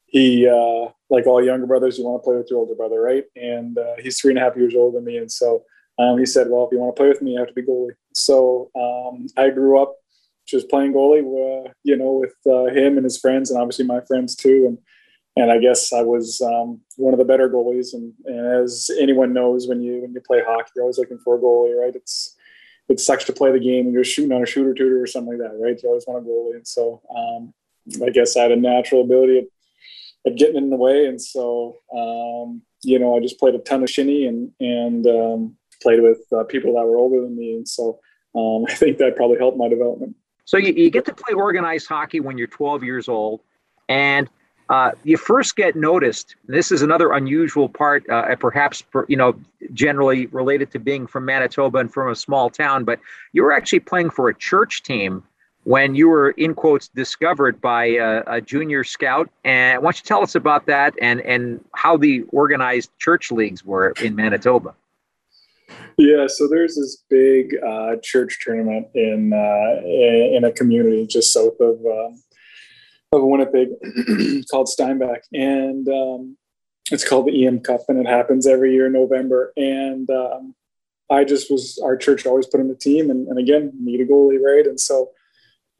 he, 0.05 0.47
uh, 0.47 0.91
like 1.09 1.27
all 1.27 1.43
younger 1.43 1.67
brothers, 1.67 1.97
you 1.97 2.05
want 2.05 2.21
to 2.21 2.25
play 2.25 2.37
with 2.37 2.47
your 2.49 2.59
older 2.59 2.75
brother, 2.75 3.01
right? 3.01 3.25
And 3.35 3.77
uh, 3.77 3.95
he's 3.99 4.19
three 4.19 4.31
and 4.31 4.39
a 4.39 4.41
half 4.41 4.55
years 4.55 4.75
older 4.75 4.97
than 4.97 5.05
me, 5.05 5.17
and 5.17 5.31
so 5.31 5.63
um, 5.99 6.17
he 6.17 6.25
said, 6.25 6.47
"Well, 6.49 6.65
if 6.65 6.71
you 6.71 6.79
want 6.79 6.95
to 6.95 6.99
play 6.99 7.09
with 7.09 7.21
me, 7.21 7.33
you 7.33 7.39
have 7.39 7.49
to 7.49 7.53
be 7.53 7.63
goalie." 7.63 7.95
So 8.13 8.69
um, 8.75 9.27
I 9.37 9.49
grew 9.49 9.81
up 9.81 9.95
just 10.47 10.69
playing 10.69 10.93
goalie, 10.93 11.19
uh, 11.19 11.71
you 11.83 11.95
know, 11.95 12.13
with 12.13 12.35
uh, 12.47 12.73
him 12.73 12.97
and 12.97 13.03
his 13.03 13.19
friends, 13.19 13.51
and 13.51 13.59
obviously 13.59 13.85
my 13.85 14.01
friends 14.01 14.35
too, 14.35 14.65
and 14.67 14.77
and 15.35 15.51
I 15.51 15.57
guess 15.57 15.93
I 15.93 16.01
was 16.01 16.41
um, 16.41 16.81
one 16.97 17.13
of 17.13 17.19
the 17.19 17.25
better 17.25 17.49
goalies. 17.49 17.93
And, 17.93 18.13
and, 18.25 18.63
as 18.63 18.89
anyone 18.99 19.33
knows, 19.33 19.67
when 19.67 19.81
you 19.81 20.01
when 20.01 20.13
you 20.13 20.21
play 20.21 20.41
hockey, 20.45 20.71
you're 20.75 20.83
always 20.83 20.97
looking 20.97 21.19
for 21.19 21.35
a 21.35 21.39
goalie, 21.39 21.79
right? 21.79 21.95
It's 21.95 22.35
it 22.89 22.99
sucks 22.99 23.23
to 23.25 23.33
play 23.33 23.51
the 23.51 23.59
game 23.59 23.85
and 23.85 23.93
you're 23.93 24.03
shooting 24.03 24.31
on 24.31 24.41
a 24.41 24.47
shooter 24.47 24.73
tutor 24.73 25.01
or 25.01 25.07
something 25.07 25.37
like 25.37 25.49
that, 25.49 25.57
right? 25.59 25.79
You 25.81 25.89
always 25.89 26.05
want 26.07 26.25
to 26.25 26.29
goalie. 26.29 26.55
And 26.55 26.67
so 26.67 27.01
um, 27.15 27.53
I 28.03 28.09
guess 28.09 28.35
I 28.35 28.41
had 28.41 28.51
a 28.51 28.55
natural 28.55 29.01
ability 29.01 29.37
at, 29.37 30.31
at 30.31 30.37
getting 30.37 30.55
in 30.55 30.71
the 30.71 30.75
way. 30.75 31.05
And 31.05 31.21
so, 31.21 31.77
um, 31.95 32.63
you 32.83 32.97
know, 32.97 33.15
I 33.15 33.19
just 33.19 33.39
played 33.39 33.53
a 33.53 33.59
ton 33.59 33.83
of 33.83 33.89
shinny 33.89 34.25
and, 34.25 34.51
and 34.59 35.05
um, 35.05 35.55
played 35.81 36.01
with 36.01 36.19
uh, 36.35 36.43
people 36.45 36.73
that 36.73 36.85
were 36.85 36.97
older 36.97 37.21
than 37.21 37.37
me. 37.37 37.53
And 37.53 37.67
so 37.67 37.99
um, 38.35 38.65
I 38.67 38.73
think 38.73 38.97
that 38.97 39.15
probably 39.15 39.37
helped 39.37 39.57
my 39.57 39.69
development. 39.69 40.15
So 40.45 40.57
you, 40.57 40.73
you 40.73 40.89
get 40.89 41.05
to 41.05 41.13
play 41.13 41.35
organized 41.35 41.87
hockey 41.87 42.19
when 42.19 42.39
you're 42.39 42.47
12 42.47 42.83
years 42.83 43.07
old. 43.07 43.41
And 43.87 44.29
uh, 44.69 44.91
you 45.03 45.17
first 45.17 45.55
get 45.55 45.75
noticed. 45.75 46.35
This 46.47 46.71
is 46.71 46.81
another 46.81 47.11
unusual 47.11 47.67
part, 47.67 48.07
uh, 48.09 48.35
perhaps 48.35 48.83
you 49.07 49.17
know 49.17 49.39
generally 49.73 50.27
related 50.27 50.71
to 50.71 50.79
being 50.79 51.07
from 51.07 51.25
Manitoba 51.25 51.79
and 51.79 51.91
from 51.91 52.11
a 52.11 52.15
small 52.15 52.49
town. 52.49 52.83
But 52.83 52.99
you 53.33 53.43
were 53.43 53.51
actually 53.51 53.79
playing 53.79 54.11
for 54.11 54.29
a 54.29 54.35
church 54.35 54.83
team 54.83 55.23
when 55.63 55.95
you 55.95 56.07
were 56.07 56.31
in 56.31 56.53
quotes 56.53 56.87
discovered 56.87 57.59
by 57.59 57.85
a, 57.85 58.23
a 58.27 58.41
junior 58.41 58.83
scout. 58.83 59.29
And 59.43 59.81
why 59.81 59.87
don't 59.87 59.97
you 59.97 60.05
tell 60.05 60.21
us 60.21 60.35
about 60.35 60.67
that 60.67 60.93
and 61.01 61.19
and 61.21 61.63
how 61.73 61.97
the 61.97 62.23
organized 62.31 62.91
church 62.99 63.31
leagues 63.31 63.65
were 63.65 63.93
in 64.01 64.15
Manitoba? 64.15 64.75
Yeah, 65.97 66.27
so 66.27 66.47
there's 66.47 66.75
this 66.75 67.03
big 67.09 67.55
uh, 67.65 67.95
church 68.01 68.39
tournament 68.41 68.87
in 68.93 69.33
uh, 69.33 69.81
in 69.83 70.43
a 70.43 70.51
community 70.51 71.07
just 71.07 71.33
south 71.33 71.59
of 71.59 71.83
um, 71.85 72.21
of 73.11 73.23
Winnipeg 73.23 73.69
called 74.51 74.69
Steinbach, 74.69 75.21
and 75.33 75.87
um, 75.87 76.37
it's 76.91 77.07
called 77.07 77.27
the 77.27 77.45
EM 77.45 77.61
Cup, 77.61 77.81
and 77.87 77.99
it 77.99 78.07
happens 78.07 78.47
every 78.47 78.73
year 78.73 78.87
in 78.87 78.93
November. 78.93 79.51
And 79.57 80.09
um, 80.09 80.55
I 81.09 81.23
just 81.23 81.49
was 81.51 81.79
our 81.83 81.97
church 81.97 82.25
always 82.25 82.45
put 82.45 82.59
in 82.59 82.67
the 82.67 82.75
team, 82.75 83.09
and, 83.09 83.27
and 83.27 83.39
again 83.39 83.71
need 83.79 84.01
a 84.01 84.05
goalie, 84.05 84.41
right? 84.41 84.65
And 84.65 84.79
so 84.79 85.09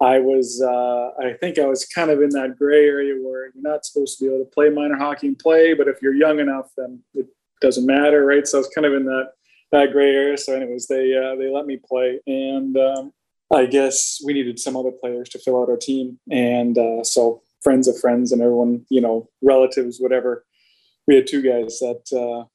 I 0.01 0.19
was, 0.19 0.61
uh, 0.65 1.11
I 1.23 1.33
think 1.33 1.59
I 1.59 1.65
was 1.65 1.85
kind 1.85 2.09
of 2.09 2.21
in 2.21 2.29
that 2.29 2.57
gray 2.57 2.85
area 2.85 3.15
where 3.15 3.51
you're 3.53 3.53
not 3.55 3.85
supposed 3.85 4.17
to 4.17 4.23
be 4.23 4.33
able 4.33 4.45
to 4.45 4.51
play 4.51 4.69
minor 4.69 4.97
hockey 4.97 5.27
and 5.27 5.37
play, 5.37 5.73
but 5.73 5.87
if 5.87 6.01
you're 6.01 6.15
young 6.15 6.39
enough, 6.39 6.71
then 6.77 7.01
it 7.13 7.27
doesn't 7.61 7.85
matter, 7.85 8.25
right? 8.25 8.47
So 8.47 8.57
I 8.57 8.61
was 8.61 8.69
kind 8.69 8.85
of 8.85 8.93
in 8.93 9.05
that 9.05 9.31
that 9.71 9.91
gray 9.91 10.15
area. 10.15 10.37
So, 10.37 10.55
anyways, 10.55 10.87
they 10.87 11.15
uh, 11.15 11.35
they 11.35 11.51
let 11.51 11.67
me 11.67 11.77
play, 11.77 12.19
and 12.25 12.75
um, 12.77 13.13
I 13.51 13.65
guess 13.65 14.21
we 14.23 14.33
needed 14.33 14.59
some 14.59 14.77
other 14.77 14.91
players 14.91 15.29
to 15.29 15.39
fill 15.39 15.61
out 15.61 15.69
our 15.69 15.77
team. 15.77 16.19
And 16.31 16.77
uh, 16.77 17.03
so 17.03 17.41
friends 17.61 17.87
of 17.87 17.99
friends 17.99 18.31
and 18.31 18.41
everyone, 18.41 18.85
you 18.89 19.01
know, 19.01 19.29
relatives, 19.41 19.99
whatever. 19.99 20.45
We 21.07 21.15
had 21.15 21.27
two 21.27 21.41
guys 21.41 21.79
that 21.79 22.03
uh, 22.13 22.45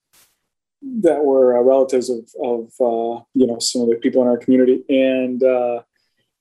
that 1.02 1.24
were 1.24 1.58
uh, 1.58 1.62
relatives 1.62 2.10
of, 2.10 2.28
of 2.42 2.66
uh, 2.80 3.22
you 3.34 3.46
know 3.46 3.58
some 3.58 3.82
of 3.82 3.88
the 3.88 3.96
people 3.96 4.22
in 4.22 4.28
our 4.28 4.36
community, 4.36 4.84
and 4.88 5.42
uh, 5.42 5.82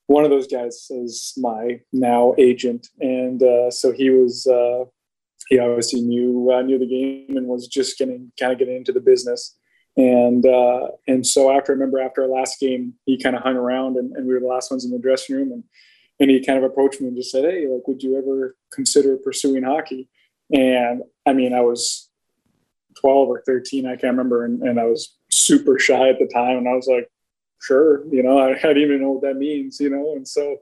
one 0.06 0.24
of 0.24 0.30
those 0.30 0.46
guys 0.46 0.86
is 0.90 1.32
my 1.36 1.80
now 1.92 2.34
agent, 2.38 2.88
and 3.00 3.42
uh, 3.42 3.70
so 3.70 3.90
he 3.92 4.10
was 4.10 4.46
he 5.48 5.58
obviously 5.58 6.02
knew 6.02 6.50
knew 6.64 6.78
the 6.78 6.86
game 6.86 7.36
and 7.36 7.46
was 7.46 7.66
just 7.66 7.98
getting 7.98 8.30
kind 8.38 8.52
of 8.52 8.58
getting 8.58 8.76
into 8.76 8.92
the 8.92 9.00
business. 9.00 9.56
And 9.96 10.44
uh, 10.44 10.88
and 11.06 11.26
so 11.26 11.56
after 11.56 11.72
I 11.72 11.74
remember 11.74 12.00
after 12.00 12.22
our 12.22 12.28
last 12.28 12.58
game, 12.58 12.94
he 13.06 13.20
kind 13.20 13.36
of 13.36 13.42
hung 13.42 13.56
around 13.56 13.96
and, 13.96 14.12
and 14.16 14.26
we 14.26 14.34
were 14.34 14.40
the 14.40 14.46
last 14.46 14.70
ones 14.70 14.84
in 14.84 14.90
the 14.90 14.98
dressing 14.98 15.36
room 15.36 15.52
and 15.52 15.64
and 16.20 16.30
he 16.30 16.44
kind 16.44 16.58
of 16.58 16.64
approached 16.64 17.00
me 17.00 17.08
and 17.08 17.16
just 17.16 17.30
said, 17.30 17.44
Hey, 17.44 17.66
like 17.66 17.86
would 17.86 18.02
you 18.02 18.18
ever 18.18 18.56
consider 18.72 19.16
pursuing 19.16 19.62
hockey? 19.62 20.08
And 20.52 21.02
I 21.26 21.32
mean 21.32 21.54
I 21.54 21.60
was 21.60 22.08
12 23.00 23.28
or 23.28 23.42
13, 23.46 23.86
I 23.86 23.90
can't 23.90 24.16
remember, 24.16 24.44
and, 24.44 24.62
and 24.62 24.80
I 24.80 24.84
was 24.84 25.16
super 25.30 25.78
shy 25.78 26.08
at 26.08 26.18
the 26.18 26.30
time 26.32 26.58
and 26.58 26.68
I 26.68 26.74
was 26.74 26.86
like, 26.86 27.10
sure, 27.60 28.04
you 28.12 28.22
know, 28.22 28.38
I, 28.38 28.50
I 28.50 28.54
didn't 28.54 28.82
even 28.82 29.02
know 29.02 29.12
what 29.12 29.22
that 29.22 29.36
means, 29.36 29.80
you 29.80 29.90
know, 29.90 30.14
and 30.14 30.26
so 30.26 30.58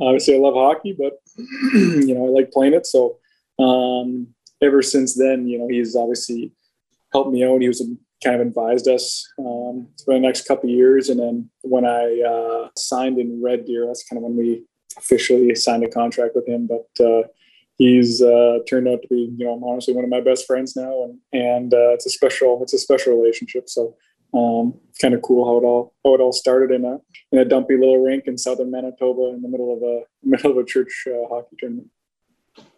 obviously 0.00 0.34
I 0.34 0.38
love 0.38 0.54
hockey, 0.54 0.96
but 0.98 1.20
you 1.36 2.14
know 2.14 2.26
I 2.26 2.30
like 2.30 2.50
playing 2.50 2.74
it. 2.74 2.86
So 2.86 3.18
um, 3.58 4.28
ever 4.62 4.82
since 4.82 5.14
then, 5.14 5.46
you 5.46 5.58
know 5.58 5.68
he's 5.68 5.94
obviously 5.94 6.52
helped 7.12 7.32
me 7.32 7.44
out. 7.44 7.60
He 7.60 7.68
was 7.68 7.82
kind 8.22 8.40
of 8.40 8.46
advised 8.46 8.88
us 8.88 9.26
um, 9.38 9.88
for 10.04 10.14
the 10.14 10.20
next 10.20 10.46
couple 10.46 10.68
years, 10.68 11.08
and 11.08 11.20
then 11.20 11.50
when 11.62 11.84
I 11.84 12.20
uh, 12.20 12.68
signed 12.76 13.18
in 13.18 13.42
Red 13.42 13.64
Deer, 13.64 13.86
that's 13.86 14.04
kind 14.04 14.18
of 14.18 14.24
when 14.24 14.36
we 14.36 14.64
officially 14.96 15.54
signed 15.54 15.84
a 15.84 15.88
contract 15.88 16.34
with 16.34 16.46
him. 16.46 16.66
But 16.66 17.04
uh, 17.04 17.22
he's 17.76 18.20
uh, 18.20 18.58
turned 18.68 18.88
out 18.88 19.02
to 19.02 19.08
be, 19.08 19.32
you 19.36 19.44
know, 19.46 19.60
honestly 19.64 19.94
one 19.94 20.04
of 20.04 20.10
my 20.10 20.20
best 20.20 20.46
friends 20.46 20.76
now, 20.76 21.04
and 21.04 21.18
and 21.32 21.74
uh, 21.74 21.94
it's 21.94 22.06
a 22.06 22.10
special 22.10 22.62
it's 22.62 22.74
a 22.74 22.78
special 22.78 23.16
relationship. 23.16 23.68
So 23.68 23.96
um, 24.34 24.74
kind 25.00 25.14
of 25.14 25.22
cool 25.22 25.44
how 25.46 25.58
it 25.58 25.64
all 25.64 25.94
how 26.04 26.14
it 26.14 26.20
all 26.20 26.32
started 26.32 26.74
in 26.74 26.84
a 26.84 26.98
in 27.32 27.38
a 27.38 27.44
dumpy 27.44 27.76
little 27.76 28.02
rink 28.02 28.24
in 28.26 28.38
southern 28.38 28.70
Manitoba 28.70 29.34
in 29.34 29.42
the 29.42 29.48
middle 29.48 29.74
of 29.74 29.82
a 29.82 30.02
middle 30.22 30.52
of 30.52 30.58
a 30.58 30.64
church 30.64 31.06
uh, 31.08 31.26
hockey 31.28 31.56
tournament. 31.58 31.88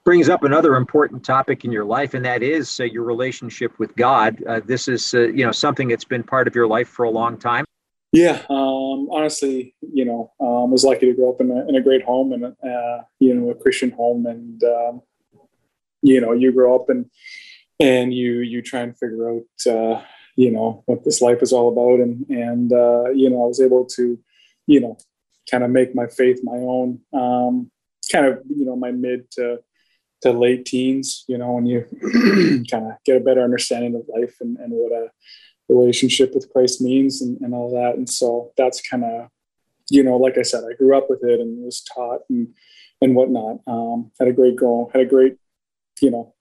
Brings 0.04 0.28
up 0.28 0.42
another 0.42 0.74
important 0.76 1.24
topic 1.24 1.64
in 1.64 1.70
your 1.70 1.84
life, 1.84 2.14
and 2.14 2.24
that 2.24 2.42
is 2.42 2.80
uh, 2.80 2.84
your 2.84 3.04
relationship 3.04 3.78
with 3.78 3.94
God. 3.94 4.42
Uh, 4.44 4.60
this 4.64 4.88
is 4.88 5.14
uh, 5.14 5.28
you 5.28 5.44
know 5.44 5.52
something 5.52 5.88
that's 5.88 6.04
been 6.04 6.24
part 6.24 6.48
of 6.48 6.54
your 6.54 6.66
life 6.66 6.88
for 6.88 7.04
a 7.04 7.10
long 7.10 7.38
time. 7.38 7.64
Yeah, 8.10 8.42
um, 8.50 9.08
honestly, 9.10 9.74
you 9.80 10.04
know, 10.04 10.32
um, 10.40 10.70
was 10.70 10.84
lucky 10.84 11.06
to 11.06 11.14
grow 11.14 11.30
up 11.30 11.40
in 11.40 11.50
a, 11.50 11.66
in 11.68 11.76
a 11.76 11.80
great 11.80 12.02
home 12.02 12.32
and 12.32 12.44
uh, 12.44 13.04
you 13.20 13.32
know 13.34 13.50
a 13.50 13.54
Christian 13.54 13.90
home, 13.90 14.26
and 14.26 14.62
um, 14.64 15.02
you 16.02 16.20
know 16.20 16.32
you 16.32 16.52
grow 16.52 16.74
up 16.74 16.90
and 16.90 17.06
and 17.80 18.12
you 18.12 18.40
you 18.40 18.60
try 18.60 18.80
and 18.80 18.98
figure 18.98 19.30
out 19.30 19.72
uh, 19.72 20.02
you 20.36 20.50
know 20.50 20.82
what 20.86 21.04
this 21.04 21.22
life 21.22 21.42
is 21.42 21.52
all 21.52 21.68
about 21.68 22.00
and 22.00 22.26
and 22.28 22.72
uh, 22.72 23.08
you 23.10 23.30
know 23.30 23.42
i 23.44 23.46
was 23.46 23.60
able 23.60 23.84
to 23.84 24.18
you 24.66 24.80
know 24.80 24.96
kind 25.50 25.64
of 25.64 25.70
make 25.70 25.94
my 25.94 26.06
faith 26.06 26.40
my 26.42 26.56
own 26.56 27.00
um, 27.12 27.70
kind 28.10 28.26
of 28.26 28.40
you 28.48 28.64
know 28.64 28.76
my 28.76 28.90
mid 28.90 29.30
to 29.30 29.58
to 30.22 30.32
late 30.32 30.64
teens 30.64 31.24
you 31.28 31.36
know 31.36 31.52
when 31.52 31.66
you 31.66 31.84
kind 32.70 32.86
of 32.86 32.92
get 33.04 33.16
a 33.16 33.24
better 33.24 33.42
understanding 33.42 33.94
of 33.94 34.02
life 34.08 34.36
and, 34.40 34.56
and 34.58 34.72
what 34.72 34.92
a 34.92 35.10
relationship 35.68 36.34
with 36.34 36.50
christ 36.52 36.80
means 36.80 37.22
and, 37.22 37.40
and 37.40 37.54
all 37.54 37.70
that 37.70 37.96
and 37.96 38.08
so 38.08 38.52
that's 38.56 38.80
kind 38.80 39.04
of 39.04 39.28
you 39.90 40.02
know 40.02 40.16
like 40.16 40.38
i 40.38 40.42
said 40.42 40.64
i 40.64 40.74
grew 40.74 40.96
up 40.96 41.08
with 41.08 41.22
it 41.24 41.40
and 41.40 41.64
was 41.64 41.82
taught 41.94 42.20
and 42.28 42.48
and 43.00 43.14
whatnot 43.14 43.58
um, 43.66 44.10
had 44.18 44.28
a 44.28 44.32
great 44.32 44.56
girl 44.56 44.90
had 44.92 45.02
a 45.02 45.06
great 45.06 45.36
you 46.00 46.10
know 46.10 46.34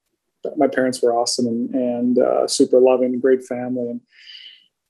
my 0.55 0.67
parents 0.67 1.01
were 1.01 1.13
awesome 1.13 1.47
and, 1.47 1.73
and 1.73 2.19
uh, 2.19 2.47
super 2.47 2.79
loving, 2.79 3.19
great 3.19 3.43
family, 3.45 3.89
and 3.89 4.01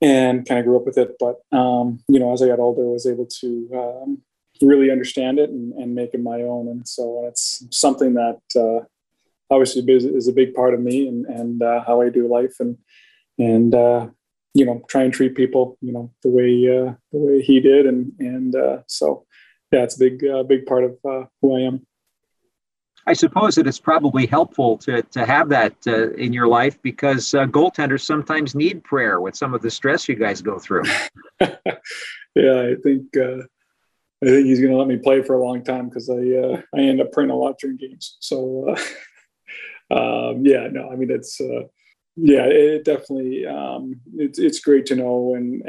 and 0.03 0.47
kind 0.47 0.59
of 0.59 0.65
grew 0.65 0.77
up 0.77 0.85
with 0.85 0.97
it. 0.97 1.15
But 1.19 1.41
um, 1.55 1.99
you 2.07 2.19
know, 2.19 2.33
as 2.33 2.41
I 2.41 2.47
got 2.47 2.59
older, 2.59 2.83
I 2.83 2.93
was 2.93 3.05
able 3.05 3.27
to 3.41 3.69
um, 3.75 4.21
really 4.61 4.91
understand 4.91 5.39
it 5.39 5.49
and, 5.49 5.73
and, 5.73 5.95
make 5.95 6.13
it 6.13 6.21
my 6.21 6.41
own. 6.41 6.67
And 6.67 6.87
so 6.87 7.25
it's 7.27 7.65
something 7.71 8.13
that 8.13 8.39
uh, 8.55 8.85
obviously 9.49 9.83
is 9.93 10.27
a 10.27 10.33
big 10.33 10.53
part 10.53 10.73
of 10.73 10.79
me 10.79 11.07
and 11.07 11.25
and 11.25 11.61
uh, 11.61 11.83
how 11.85 12.01
I 12.01 12.09
do 12.09 12.27
life 12.27 12.55
and 12.59 12.77
and 13.37 13.73
uh, 13.73 14.07
you 14.53 14.65
know 14.65 14.81
try 14.87 15.03
and 15.03 15.13
treat 15.13 15.35
people 15.35 15.77
you 15.81 15.91
know 15.91 16.11
the 16.23 16.29
way 16.29 16.51
uh, 16.67 16.93
the 17.11 17.19
way 17.19 17.41
he 17.41 17.59
did 17.59 17.85
and 17.85 18.13
and 18.19 18.55
uh, 18.55 18.79
so 18.87 19.25
yeah, 19.71 19.83
it's 19.83 19.95
a 19.95 19.99
big 19.99 20.23
big 20.47 20.65
part 20.65 20.83
of 20.83 20.97
who 21.41 21.55
I 21.55 21.61
am. 21.61 21.85
I 23.07 23.13
suppose 23.13 23.55
that 23.55 23.67
it's 23.67 23.79
probably 23.79 24.27
helpful 24.27 24.77
to, 24.79 25.01
to 25.01 25.25
have 25.25 25.49
that 25.49 25.75
uh, 25.87 26.11
in 26.11 26.33
your 26.33 26.47
life 26.47 26.79
because 26.81 27.33
uh, 27.33 27.45
goaltenders 27.45 28.01
sometimes 28.01 28.53
need 28.53 28.83
prayer 28.83 29.19
with 29.19 29.35
some 29.35 29.53
of 29.53 29.61
the 29.61 29.71
stress 29.71 30.07
you 30.07 30.15
guys 30.15 30.41
go 30.41 30.59
through. 30.59 30.83
yeah, 31.41 31.49
I 32.35 32.75
think 32.83 33.17
uh, 33.17 33.43
I 34.23 34.27
think 34.27 34.45
he's 34.45 34.59
going 34.59 34.71
to 34.71 34.77
let 34.77 34.87
me 34.87 34.97
play 34.97 35.23
for 35.23 35.33
a 35.33 35.43
long 35.43 35.63
time 35.63 35.89
because 35.89 36.09
I 36.09 36.13
uh, 36.13 36.61
I 36.75 36.79
end 36.79 37.01
up 37.01 37.11
praying 37.11 37.31
a 37.31 37.35
lot 37.35 37.57
during 37.59 37.77
games. 37.77 38.17
So 38.19 38.75
uh, 39.89 39.95
um, 40.29 40.45
yeah, 40.45 40.67
no, 40.71 40.89
I 40.89 40.95
mean 40.95 41.09
it's 41.11 41.39
uh, 41.41 41.63
yeah, 42.15 42.45
it 42.45 42.85
definitely 42.85 43.45
um, 43.47 43.99
it's 44.15 44.37
it's 44.39 44.59
great 44.59 44.85
to 44.87 44.95
know 44.95 45.33
and 45.35 45.63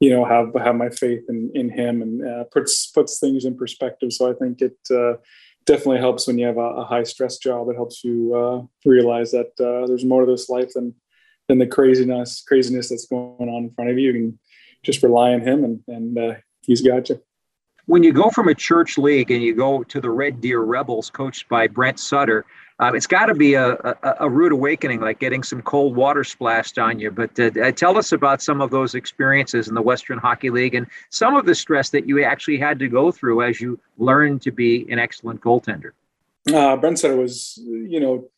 you 0.00 0.10
know 0.10 0.24
have 0.24 0.54
have 0.62 0.76
my 0.76 0.90
faith 0.90 1.24
in 1.28 1.50
in 1.54 1.70
him 1.70 2.02
and 2.02 2.50
puts 2.50 2.86
puts 2.86 3.18
things 3.18 3.44
in 3.44 3.56
perspective. 3.56 4.12
So 4.12 4.30
I 4.30 4.34
think 4.34 4.62
it 4.62 4.76
definitely 5.68 5.98
helps 5.98 6.26
when 6.26 6.38
you 6.38 6.46
have 6.46 6.56
a, 6.56 6.70
a 6.82 6.84
high 6.84 7.02
stress 7.02 7.36
job. 7.36 7.68
It 7.68 7.74
helps 7.74 8.02
you 8.02 8.34
uh, 8.34 8.88
realize 8.88 9.30
that 9.32 9.52
uh, 9.60 9.86
there's 9.86 10.04
more 10.04 10.24
to 10.24 10.32
this 10.32 10.48
life 10.48 10.72
than 10.74 10.94
than 11.46 11.58
the 11.58 11.66
craziness 11.66 12.42
craziness 12.48 12.88
that's 12.88 13.06
going 13.06 13.48
on 13.48 13.64
in 13.64 13.70
front 13.70 13.90
of 13.90 13.98
you. 13.98 14.10
You 14.10 14.12
can 14.14 14.38
just 14.82 15.02
rely 15.02 15.34
on 15.34 15.42
him, 15.42 15.62
and 15.64 15.80
and 15.86 16.18
uh, 16.18 16.34
he's 16.68 16.82
got 16.82 17.08
you. 17.08 17.20
When 17.86 18.02
you 18.02 18.12
go 18.12 18.30
from 18.30 18.48
a 18.48 18.54
church 18.54 18.98
league 18.98 19.30
and 19.30 19.42
you 19.42 19.56
go 19.56 19.82
to 19.82 20.00
the 20.00 20.10
Red 20.10 20.40
Deer 20.40 20.60
Rebels, 20.60 21.10
coached 21.10 21.48
by 21.48 21.66
Brent 21.66 21.98
Sutter, 21.98 22.44
um, 22.80 22.94
it's 22.94 23.06
got 23.06 23.26
to 23.26 23.34
be 23.34 23.54
a, 23.54 23.72
a, 23.72 24.14
a, 24.20 24.30
rude 24.30 24.52
awakening, 24.52 25.00
like 25.00 25.18
getting 25.18 25.42
some 25.42 25.62
cold 25.62 25.96
water 25.96 26.22
splashed 26.22 26.78
on 26.78 27.00
you. 27.00 27.10
But 27.10 27.38
uh, 27.40 27.50
uh, 27.60 27.72
tell 27.72 27.98
us 27.98 28.12
about 28.12 28.40
some 28.40 28.60
of 28.60 28.70
those 28.70 28.94
experiences 28.94 29.66
in 29.66 29.74
the 29.74 29.82
Western 29.82 30.18
Hockey 30.18 30.50
League 30.50 30.74
and 30.74 30.86
some 31.08 31.34
of 31.34 31.44
the 31.44 31.56
stress 31.56 31.90
that 31.90 32.06
you 32.06 32.22
actually 32.22 32.58
had 32.58 32.78
to 32.78 32.88
go 32.88 33.10
through 33.10 33.42
as 33.42 33.60
you 33.60 33.80
learned 33.96 34.42
to 34.42 34.52
be 34.52 34.86
an 34.92 34.98
excellent 34.98 35.40
goaltender. 35.40 35.90
Uh, 36.52 36.76
Brent 36.76 37.00
Sutter 37.00 37.16
was, 37.16 37.58
you 37.64 37.98
know, 37.98 38.28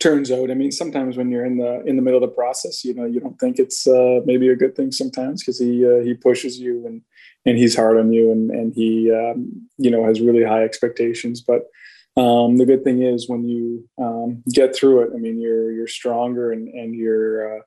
turns 0.00 0.30
out. 0.30 0.50
I 0.50 0.54
mean, 0.54 0.72
sometimes 0.72 1.16
when 1.16 1.30
you're 1.30 1.44
in 1.44 1.58
the 1.58 1.84
in 1.84 1.96
the 1.96 2.02
middle 2.02 2.22
of 2.22 2.28
the 2.28 2.34
process, 2.34 2.84
you 2.84 2.94
know, 2.94 3.04
you 3.04 3.20
don't 3.20 3.38
think 3.38 3.58
it's 3.58 3.86
uh, 3.86 4.20
maybe 4.24 4.48
a 4.48 4.56
good 4.56 4.74
thing 4.74 4.92
sometimes 4.92 5.42
because 5.42 5.58
he 5.58 5.86
uh, 5.86 6.00
he 6.00 6.14
pushes 6.14 6.58
you 6.58 6.86
and 6.86 7.02
and 7.46 7.56
he's 7.56 7.76
hard 7.76 7.98
on 7.98 8.12
you 8.12 8.32
and 8.32 8.50
and 8.50 8.74
he 8.74 9.10
um, 9.10 9.68
you 9.78 9.90
know 9.90 10.04
has 10.04 10.20
really 10.20 10.44
high 10.44 10.64
expectations, 10.64 11.40
but 11.40 11.62
um, 12.16 12.56
the 12.56 12.64
good 12.64 12.82
thing 12.82 13.02
is 13.02 13.28
when 13.28 13.46
you 13.46 13.86
um, 13.98 14.42
get 14.50 14.74
through 14.74 15.02
it, 15.02 15.10
I 15.14 15.18
mean, 15.18 15.38
you're 15.38 15.70
you're 15.70 15.86
stronger 15.86 16.50
and 16.50 16.68
and 16.68 16.94
you're 16.94 17.58
uh, 17.58 17.60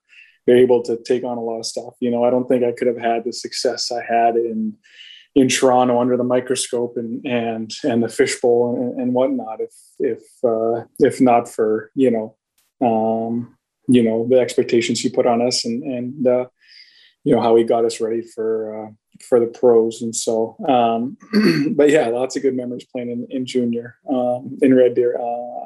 you're 0.46 0.58
able 0.58 0.82
to 0.84 0.98
take 1.06 1.24
on 1.24 1.38
a 1.38 1.42
lot 1.42 1.60
of 1.60 1.66
stuff. 1.66 1.94
You 2.00 2.10
know, 2.10 2.24
I 2.24 2.32
don't 2.32 2.48
think 2.48 2.64
I 2.64 2.72
could 2.72 2.88
have 2.88 2.98
had 2.98 3.26
the 3.26 3.34
success 3.34 3.92
I 3.92 4.02
had 4.02 4.36
in 4.36 4.76
in 5.36 5.48
Toronto 5.48 6.02
under 6.02 6.18
the 6.18 6.24
microscope 6.24 6.98
and 6.98 7.24
and 7.26 7.72
and 7.84 8.02
the 8.02 8.10
fishbowl 8.10 8.76
and, 8.76 9.02
and 9.02 9.14
whatnot 9.14 9.60
if 9.62 9.74
if 10.00 10.24
uh, 10.44 10.86
if 10.98 11.22
not 11.22 11.48
for 11.48 11.92
you 11.94 12.10
know 12.10 12.36
um, 12.82 13.56
you 13.88 14.02
know 14.02 14.28
the 14.28 14.40
expectations 14.40 15.04
you 15.04 15.12
put 15.12 15.28
on 15.28 15.46
us 15.46 15.64
and 15.64 15.84
and 15.84 16.28
uh, 16.28 16.46
you 17.24 17.36
know 17.36 17.42
how 17.42 17.56
he 17.56 17.64
got 17.64 17.86
us 17.86 18.00
ready 18.00 18.22
for 18.22 18.88
uh, 18.88 18.92
for 19.22 19.40
the 19.40 19.48
pros. 19.48 20.02
And 20.02 20.16
so, 20.16 20.56
um, 20.68 21.18
but 21.76 21.90
yeah, 21.90 22.08
lots 22.08 22.36
of 22.36 22.42
good 22.42 22.56
memories 22.56 22.86
playing 22.86 23.10
in, 23.10 23.28
in 23.30 23.46
junior 23.46 23.98
um, 24.10 24.58
in 24.62 24.74
Red 24.74 24.96
Deer. 24.96 25.18
Uh, 25.20 25.66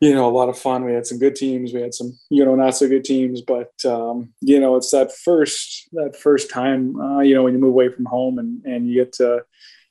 you 0.00 0.14
know, 0.14 0.28
a 0.28 0.32
lot 0.32 0.48
of 0.48 0.58
fun. 0.58 0.84
We 0.84 0.94
had 0.94 1.06
some 1.06 1.18
good 1.18 1.36
teams. 1.36 1.74
We 1.74 1.82
had 1.82 1.92
some, 1.92 2.18
you 2.30 2.42
know, 2.44 2.54
not 2.54 2.74
so 2.74 2.88
good 2.88 3.04
teams. 3.04 3.42
But 3.42 3.72
um, 3.84 4.32
you 4.40 4.58
know, 4.58 4.76
it's 4.76 4.90
that 4.92 5.12
first 5.12 5.88
that 5.92 6.16
first 6.16 6.50
time, 6.50 6.98
uh, 6.98 7.20
you 7.20 7.34
know, 7.34 7.42
when 7.44 7.52
you 7.52 7.58
move 7.58 7.70
away 7.72 7.90
from 7.90 8.06
home 8.06 8.38
and 8.38 8.64
and 8.64 8.88
you 8.88 8.94
get 8.94 9.12
to 9.14 9.44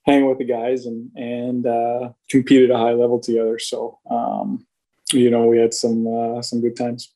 hang 0.05 0.25
with 0.25 0.39
the 0.39 0.45
guys 0.45 0.85
and 0.85 1.11
and 1.15 1.67
uh, 1.67 2.09
compete 2.29 2.69
at 2.69 2.75
a 2.75 2.77
high 2.77 2.93
level 2.93 3.19
together. 3.19 3.59
So, 3.59 3.99
um, 4.09 4.65
you 5.13 5.29
know, 5.29 5.45
we 5.45 5.59
had 5.59 5.73
some 5.73 6.07
uh, 6.07 6.41
some 6.41 6.61
good 6.61 6.75
times. 6.75 7.13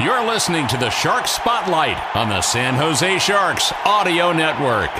You're 0.00 0.26
listening 0.26 0.66
to 0.68 0.76
the 0.76 0.90
Shark 0.90 1.28
Spotlight 1.28 1.96
on 2.16 2.28
the 2.28 2.40
San 2.40 2.74
Jose 2.74 3.16
Sharks 3.20 3.72
Audio 3.84 4.32
Network. 4.32 4.90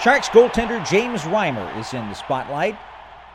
Sharks 0.00 0.28
goaltender 0.28 0.88
James 0.88 1.22
Reimer 1.22 1.76
is 1.80 1.92
in 1.92 2.08
the 2.08 2.14
spotlight. 2.14 2.78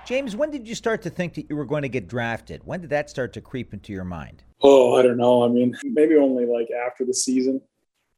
James, 0.06 0.38
when 0.38 0.50
did 0.52 0.66
you 0.66 0.76
start 0.76 1.02
to 1.02 1.10
think 1.10 1.34
that 1.34 1.50
you 1.50 1.58
were 1.58 1.66
going 1.66 1.82
to 1.82 1.90
get 1.90 2.08
drafted? 2.08 2.62
When 2.64 2.80
did 2.80 2.92
that 2.92 3.10
start 3.10 3.34
to 3.34 3.42
creep 3.42 3.74
into 3.74 3.92
your 3.92 4.06
mind? 4.06 4.42
Oh, 4.62 4.96
I 4.96 5.02
don't 5.02 5.18
know. 5.18 5.44
I 5.44 5.50
mean, 5.50 5.76
maybe 5.84 6.16
only 6.16 6.46
like 6.46 6.70
after 6.72 7.04
the 7.04 7.14
season, 7.14 7.60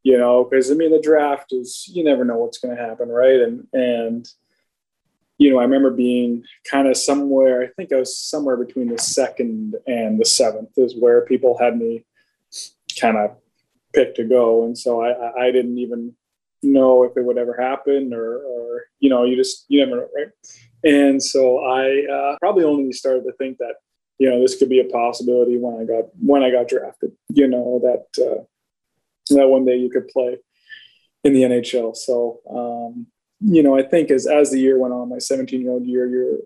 you 0.03 0.19
know, 0.19 0.43
because 0.43 0.69
I 0.69 0.75
mean, 0.75 0.91
the 0.91 1.01
draft 1.01 1.53
is 1.53 1.89
you 1.91 2.03
never 2.03 2.23
know 2.23 2.37
what's 2.37 2.59
going 2.59 2.77
to 2.77 2.81
happen, 2.81 3.09
right? 3.09 3.39
And 3.39 3.67
and 3.73 4.29
you 5.39 5.49
know, 5.49 5.57
I 5.57 5.63
remember 5.63 5.89
being 5.89 6.43
kind 6.69 6.87
of 6.87 6.95
somewhere. 6.95 7.63
I 7.63 7.67
think 7.75 7.91
I 7.91 7.95
was 7.95 8.15
somewhere 8.15 8.55
between 8.55 8.89
the 8.89 8.99
second 8.99 9.77
and 9.87 10.21
the 10.21 10.25
seventh 10.25 10.77
is 10.77 10.95
where 10.95 11.25
people 11.25 11.57
had 11.57 11.75
me 11.75 12.05
kind 13.01 13.17
of 13.17 13.31
picked 13.93 14.17
to 14.17 14.23
go. 14.23 14.63
And 14.63 14.77
so 14.77 15.01
I, 15.01 15.47
I 15.47 15.51
didn't 15.51 15.79
even 15.79 16.15
know 16.63 17.03
if 17.03 17.17
it 17.17 17.25
would 17.25 17.37
ever 17.37 17.59
happen 17.59 18.13
or, 18.13 18.37
or, 18.37 18.83
you 18.99 19.09
know, 19.09 19.25
you 19.25 19.35
just, 19.35 19.65
you 19.67 19.83
never 19.83 20.01
know, 20.01 20.07
right? 20.15 20.27
And 20.83 21.21
so 21.21 21.59
I 21.59 22.05
uh, 22.11 22.37
probably 22.39 22.63
only 22.63 22.93
started 22.93 23.23
to 23.23 23.33
think 23.33 23.57
that, 23.57 23.75
you 24.19 24.29
know, 24.29 24.39
this 24.39 24.57
could 24.57 24.69
be 24.69 24.79
a 24.79 24.85
possibility 24.85 25.57
when 25.57 25.81
I 25.81 25.85
got, 25.85 26.05
when 26.19 26.43
I 26.43 26.51
got 26.51 26.67
drafted, 26.67 27.11
you 27.29 27.47
know, 27.47 27.81
that, 27.83 28.23
uh, 28.23 28.43
that 29.35 29.47
one 29.47 29.65
day 29.65 29.77
you 29.77 29.89
could 29.89 30.07
play 30.07 30.37
in 31.23 31.33
the 31.33 31.43
NHL. 31.43 31.95
So, 31.95 32.39
um, 32.49 33.07
you 33.39 33.63
know, 33.63 33.75
I 33.75 33.83
think 33.83 34.11
as, 34.11 34.27
as 34.27 34.51
the 34.51 34.59
year 34.59 34.77
went 34.77 34.93
on, 34.93 35.09
my 35.09 35.17
17 35.17 35.61
year 35.61 35.71
old 35.71 35.85
year, 35.85 36.07
you're, 36.07 36.37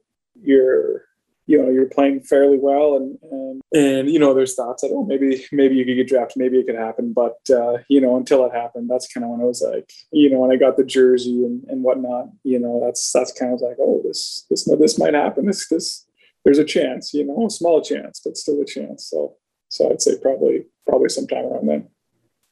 you're 0.42 1.05
you 1.48 1.62
know 1.62 1.70
you're 1.70 1.90
playing 1.90 2.22
fairly 2.22 2.58
well 2.58 2.98
and 2.98 3.18
and, 3.32 3.62
and 3.74 4.10
you 4.10 4.20
know 4.20 4.34
there's 4.34 4.56
thoughts 4.56 4.82
that 4.82 4.92
oh 4.92 5.06
maybe 5.06 5.46
maybe 5.52 5.76
you 5.76 5.86
could 5.86 5.96
get 5.96 6.08
drafted 6.08 6.38
maybe 6.38 6.58
it 6.58 6.66
could 6.66 6.76
happen 6.76 7.14
but 7.14 7.38
uh, 7.50 7.78
you 7.88 8.02
know 8.02 8.16
until 8.18 8.46
it 8.46 8.54
happened 8.54 8.90
that's 8.90 9.12
kind 9.12 9.24
of 9.24 9.32
when 9.32 9.42
I 9.42 9.46
was 9.46 9.62
like 9.62 9.90
you 10.12 10.30
know 10.30 10.40
when 10.40 10.52
I 10.52 10.56
got 10.56 10.78
the 10.78 10.84
jersey 10.84 11.44
and, 11.46 11.64
and 11.68 11.84
whatnot 11.84 12.30
you 12.44 12.60
know 12.60 12.82
that's 12.84 13.12
that's 13.12 13.32
kind 13.32 13.54
of 13.54 13.62
like 13.62 13.78
oh 13.80 14.02
this 14.04 14.46
this 14.50 14.66
this 14.80 15.00
might 15.00 15.14
happen 15.14 15.46
this 15.46 15.68
this 15.68 16.06
there's 16.44 16.60
a 16.60 16.66
chance 16.66 17.14
you 17.14 17.26
know 17.26 17.46
a 17.46 17.50
small 17.50 17.82
chance 17.82 18.22
but 18.24 18.38
still 18.38 18.62
a 18.62 18.66
chance 18.66 19.06
so 19.10 19.36
so 19.70 19.90
I'd 19.90 20.02
say 20.02 20.18
probably 20.22 20.66
probably 20.88 21.10
sometime 21.10 21.46
around 21.46 21.68
then. 21.68 21.88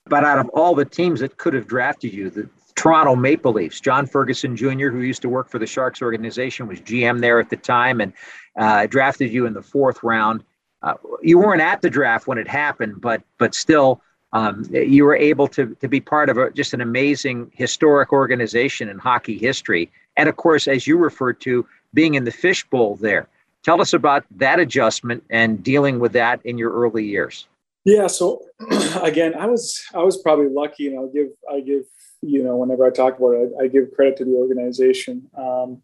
But 0.06 0.26
out 0.26 0.40
of 0.40 0.50
all 0.50 0.76
the 0.76 0.86
teams 0.86 1.22
that 1.22 1.38
could 1.38 1.54
have 1.54 1.68
drafted 1.68 2.14
you, 2.14 2.30
the 2.30 2.50
Toronto 2.76 3.16
Maple 3.16 3.54
Leafs, 3.54 3.80
John 3.80 4.06
Ferguson 4.06 4.56
Jr., 4.56 4.90
who 4.90 5.02
used 5.02 5.22
to 5.22 5.30
work 5.30 5.50
for 5.50 5.60
the 5.60 5.68
Sharks 5.68 6.02
organization, 6.02 6.68
was 6.68 6.80
GM 6.80 7.22
there 7.22 7.40
at 7.40 7.50
the 7.50 7.58
time 7.58 8.02
and 8.02 8.14
uh, 8.58 8.88
drafted 8.88 9.32
you 9.32 9.46
in 9.46 9.54
the 9.54 9.62
fourth 9.62 10.04
round. 10.04 10.44
Uh, 10.82 10.96
you 11.22 11.38
weren't 11.38 11.62
at 11.62 11.82
the 11.82 11.90
draft 11.90 12.28
when 12.28 12.38
it 12.38 12.48
happened, 12.48 13.00
but 13.00 13.22
but 13.38 13.56
still, 13.56 14.02
um, 14.34 14.66
you 14.72 15.06
were 15.06 15.16
able 15.16 15.48
to 15.48 15.76
to 15.80 15.88
be 15.88 16.02
part 16.02 16.30
of 16.30 16.38
a, 16.38 16.52
just 16.52 16.74
an 16.74 16.82
amazing 16.82 17.52
historic 17.54 18.12
organization 18.12 18.90
in 18.90 18.98
hockey 18.98 19.38
history. 19.38 19.90
And 20.18 20.28
of 20.28 20.36
course, 20.36 20.68
as 20.68 20.86
you 20.86 20.98
referred 20.98 21.40
to, 21.42 21.66
being 21.94 22.16
in 22.16 22.26
the 22.26 22.32
fishbowl 22.32 22.96
there. 22.98 23.28
Tell 23.64 23.80
us 23.80 23.94
about 23.94 24.26
that 24.38 24.60
adjustment 24.60 25.24
and 25.30 25.64
dealing 25.64 26.00
with 26.00 26.12
that 26.14 26.42
in 26.46 26.58
your 26.58 26.74
early 26.74 27.06
years. 27.06 27.48
Yeah. 27.86 28.08
So 28.08 28.42
again, 29.02 29.36
I 29.36 29.46
was 29.46 29.82
I 29.94 30.00
was 30.00 30.18
probably 30.22 30.50
lucky, 30.50 30.88
and 30.88 30.98
I'll 30.98 31.08
give 31.08 31.30
I 31.50 31.60
give 31.62 31.84
you 32.26 32.44
know 32.44 32.58
whenever 32.58 32.86
I 32.86 32.90
talk 32.90 33.18
about 33.18 33.32
it, 33.32 33.52
I, 33.60 33.64
I 33.64 33.68
give 33.68 33.94
credit 33.94 34.18
to 34.18 34.26
the 34.26 34.32
organization. 34.32 35.30
Um, 35.38 35.82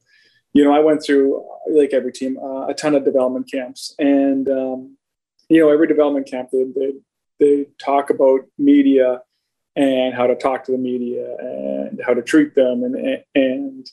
you 0.53 0.63
know, 0.63 0.73
I 0.73 0.79
went 0.79 1.03
through 1.03 1.45
like 1.69 1.93
every 1.93 2.11
team 2.11 2.37
uh, 2.37 2.67
a 2.67 2.73
ton 2.73 2.95
of 2.95 3.05
development 3.05 3.49
camps, 3.51 3.93
and 3.99 4.49
um, 4.49 4.97
you 5.49 5.59
know 5.59 5.69
every 5.69 5.87
development 5.87 6.27
camp 6.29 6.49
they, 6.51 6.65
they 6.75 6.93
they 7.39 7.65
talk 7.83 8.09
about 8.09 8.41
media 8.57 9.21
and 9.75 10.13
how 10.13 10.27
to 10.27 10.35
talk 10.35 10.63
to 10.65 10.71
the 10.71 10.77
media 10.77 11.35
and 11.39 12.01
how 12.05 12.13
to 12.13 12.21
treat 12.21 12.55
them 12.55 12.83
and 12.83 13.23
and 13.35 13.89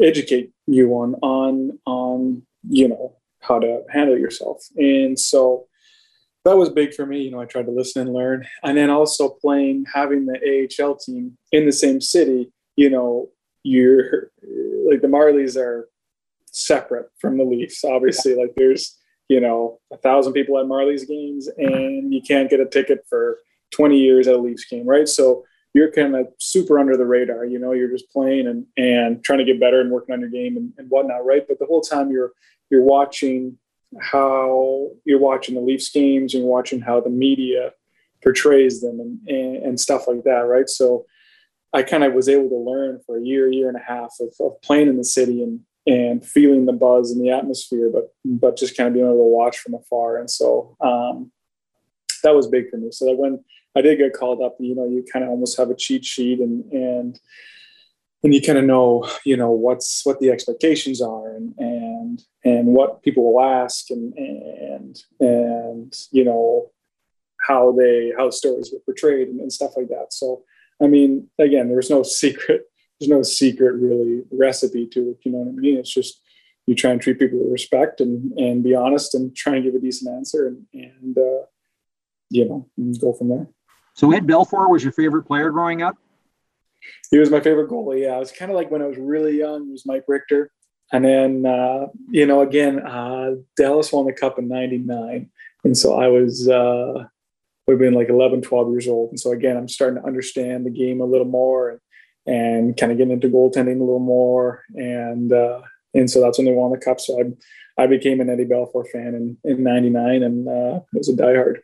educate 0.00 0.50
you 0.66 0.92
on 0.92 1.14
on 1.22 1.78
on 1.86 2.42
you 2.68 2.88
know 2.88 3.16
how 3.40 3.58
to 3.58 3.82
handle 3.90 4.18
yourself. 4.18 4.62
And 4.76 5.18
so 5.18 5.66
that 6.44 6.56
was 6.56 6.70
big 6.70 6.94
for 6.94 7.06
me. 7.06 7.22
You 7.22 7.30
know, 7.30 7.40
I 7.40 7.44
tried 7.44 7.66
to 7.66 7.72
listen 7.72 8.02
and 8.02 8.14
learn. 8.14 8.46
And 8.62 8.76
then 8.76 8.90
also 8.90 9.28
playing, 9.28 9.84
having 9.92 10.26
the 10.26 10.68
AHL 10.80 10.96
team 10.96 11.36
in 11.52 11.66
the 11.66 11.72
same 11.72 12.00
city, 12.00 12.50
you 12.76 12.90
know, 12.90 13.28
you're 13.62 14.30
like 14.90 15.02
the 15.02 15.08
Marlies 15.08 15.56
are 15.56 15.88
separate 16.46 17.10
from 17.18 17.36
the 17.36 17.44
Leafs. 17.44 17.84
Obviously, 17.84 18.34
like 18.34 18.54
there's, 18.56 18.96
you 19.28 19.40
know, 19.40 19.78
a 19.92 19.98
thousand 19.98 20.32
people 20.32 20.58
at 20.58 20.66
Marlies 20.66 21.06
games 21.06 21.48
and 21.58 22.12
you 22.12 22.22
can't 22.22 22.48
get 22.50 22.60
a 22.60 22.66
ticket 22.66 23.04
for 23.08 23.38
20 23.72 23.98
years 23.98 24.26
at 24.26 24.34
a 24.34 24.38
Leafs 24.38 24.64
game, 24.64 24.86
right? 24.86 25.08
So 25.08 25.44
you're 25.74 25.92
kind 25.92 26.16
of 26.16 26.26
super 26.38 26.78
under 26.78 26.96
the 26.96 27.06
radar, 27.06 27.44
you 27.44 27.58
know, 27.58 27.72
you're 27.72 27.90
just 27.90 28.10
playing 28.10 28.48
and, 28.48 28.66
and 28.76 29.22
trying 29.22 29.38
to 29.38 29.44
get 29.44 29.60
better 29.60 29.80
and 29.80 29.90
working 29.90 30.12
on 30.12 30.20
your 30.20 30.30
game 30.30 30.56
and, 30.56 30.72
and 30.78 30.90
whatnot, 30.90 31.24
right? 31.24 31.46
But 31.46 31.58
the 31.58 31.66
whole 31.66 31.80
time 31.80 32.10
you're 32.10 32.32
you're 32.70 32.84
watching 32.84 33.58
how 33.98 34.90
you're 35.04 35.18
watching 35.18 35.54
the 35.54 35.60
Leafs 35.60 35.90
games 35.90 36.34
and 36.34 36.44
watching 36.44 36.80
how 36.80 37.00
the 37.00 37.10
media 37.10 37.72
portrays 38.22 38.80
them 38.80 39.00
and, 39.00 39.18
and, 39.28 39.56
and 39.56 39.80
stuff 39.80 40.06
like 40.06 40.22
that, 40.24 40.46
right? 40.46 40.68
So 40.68 41.06
I 41.72 41.82
kind 41.82 42.04
of 42.04 42.12
was 42.14 42.28
able 42.28 42.48
to 42.48 42.56
learn 42.56 43.00
for 43.06 43.18
a 43.18 43.22
year, 43.22 43.50
year 43.50 43.68
and 43.68 43.76
a 43.76 43.82
half 43.82 44.14
of, 44.20 44.34
of, 44.40 44.60
playing 44.62 44.88
in 44.88 44.96
the 44.96 45.04
city 45.04 45.42
and 45.42 45.60
and 45.86 46.24
feeling 46.24 46.66
the 46.66 46.74
buzz 46.74 47.10
and 47.10 47.24
the 47.24 47.30
atmosphere, 47.30 47.90
but 47.92 48.12
but 48.24 48.56
just 48.56 48.76
kind 48.76 48.86
of 48.86 48.94
being 48.94 49.06
able 49.06 49.16
to 49.16 49.22
watch 49.22 49.58
from 49.58 49.74
afar. 49.74 50.18
And 50.18 50.30
so 50.30 50.76
um, 50.80 51.32
that 52.22 52.34
was 52.34 52.48
big 52.48 52.68
for 52.68 52.76
me. 52.76 52.90
So 52.90 53.06
that 53.06 53.16
when 53.16 53.42
I 53.74 53.80
did 53.80 53.98
get 53.98 54.12
called 54.12 54.42
up, 54.42 54.56
you 54.60 54.74
know, 54.74 54.86
you 54.86 55.04
kind 55.10 55.24
of 55.24 55.30
almost 55.30 55.56
have 55.56 55.70
a 55.70 55.74
cheat 55.74 56.04
sheet 56.04 56.40
and 56.40 56.70
and 56.72 57.20
and 58.22 58.34
you 58.34 58.42
kind 58.42 58.58
of 58.58 58.64
know 58.64 59.08
you 59.24 59.36
know 59.36 59.50
what's 59.50 60.04
what 60.04 60.20
the 60.20 60.30
expectations 60.30 61.00
are 61.00 61.34
and 61.34 61.54
and 61.58 62.22
and 62.44 62.66
what 62.68 63.02
people 63.02 63.32
will 63.32 63.42
ask 63.42 63.90
and 63.90 64.14
and 64.14 65.02
and 65.20 65.94
you 66.12 66.24
know 66.24 66.70
how 67.46 67.72
they 67.72 68.12
how 68.16 68.30
stories 68.30 68.70
were 68.72 68.80
portrayed 68.80 69.28
and, 69.28 69.40
and 69.40 69.52
stuff 69.52 69.72
like 69.76 69.88
that. 69.88 70.12
So 70.12 70.42
i 70.82 70.86
mean 70.86 71.28
again 71.38 71.68
there's 71.68 71.90
no 71.90 72.02
secret 72.02 72.62
there's 72.98 73.10
no 73.10 73.22
secret 73.22 73.72
really 73.74 74.22
recipe 74.30 74.86
to 74.86 75.10
it 75.10 75.18
you 75.24 75.32
know 75.32 75.38
what 75.38 75.48
i 75.48 75.52
mean? 75.52 75.78
It's 75.78 75.92
just 75.92 76.20
you 76.66 76.74
try 76.74 76.90
and 76.92 77.00
treat 77.00 77.18
people 77.18 77.38
with 77.38 77.50
respect 77.50 78.00
and 78.00 78.32
and 78.38 78.62
be 78.62 78.74
honest 78.74 79.14
and 79.14 79.34
try 79.34 79.56
and 79.56 79.64
give 79.64 79.74
a 79.74 79.80
decent 79.80 80.14
answer 80.14 80.46
and 80.46 80.66
and 80.74 81.18
uh, 81.18 81.44
you 82.28 82.44
know 82.44 82.68
go 83.00 83.12
from 83.12 83.28
there. 83.28 83.48
So 83.94 84.12
ed 84.12 84.26
belfour 84.26 84.70
was 84.70 84.84
your 84.84 84.92
favorite 84.92 85.24
player 85.24 85.50
growing 85.50 85.82
up 85.82 85.96
he 87.10 87.18
was 87.18 87.30
my 87.30 87.40
favorite 87.40 87.70
goalie. 87.70 88.02
Yeah, 88.02 88.16
it 88.16 88.20
was 88.20 88.32
kind 88.32 88.50
of 88.50 88.56
like 88.56 88.70
when 88.70 88.82
I 88.82 88.86
was 88.86 88.98
really 88.98 89.38
young. 89.38 89.68
It 89.68 89.72
was 89.72 89.86
Mike 89.86 90.04
Richter, 90.08 90.50
and 90.92 91.04
then 91.04 91.46
uh, 91.46 91.86
you 92.10 92.26
know, 92.26 92.40
again, 92.40 92.80
uh, 92.80 93.32
Dallas 93.56 93.92
won 93.92 94.06
the 94.06 94.12
cup 94.12 94.38
in 94.38 94.48
'99, 94.48 95.30
and 95.64 95.76
so 95.76 95.98
I 95.98 96.08
was 96.08 96.48
uh, 96.48 97.04
would 97.66 97.74
have 97.74 97.78
been 97.78 97.94
like 97.94 98.08
11, 98.08 98.42
12 98.42 98.70
years 98.70 98.88
old, 98.88 99.10
and 99.10 99.20
so 99.20 99.32
again, 99.32 99.56
I'm 99.56 99.68
starting 99.68 100.00
to 100.00 100.06
understand 100.06 100.66
the 100.66 100.70
game 100.70 101.00
a 101.00 101.04
little 101.04 101.26
more 101.26 101.70
and, 101.70 101.80
and 102.26 102.76
kind 102.76 102.92
of 102.92 102.98
getting 102.98 103.12
into 103.12 103.28
goaltending 103.28 103.76
a 103.76 103.84
little 103.84 104.00
more, 104.00 104.64
and 104.74 105.32
uh, 105.32 105.60
and 105.94 106.10
so 106.10 106.20
that's 106.20 106.38
when 106.38 106.46
they 106.46 106.52
won 106.52 106.72
the 106.72 106.78
cup. 106.78 107.00
So 107.00 107.20
I 107.20 107.82
I 107.82 107.86
became 107.86 108.20
an 108.20 108.30
Eddie 108.30 108.46
Belfour 108.46 108.88
fan 108.88 109.14
in 109.14 109.36
in 109.44 109.62
'99, 109.62 110.22
and 110.22 110.48
uh, 110.48 110.80
was 110.92 111.08
a 111.08 111.12
diehard. 111.12 111.58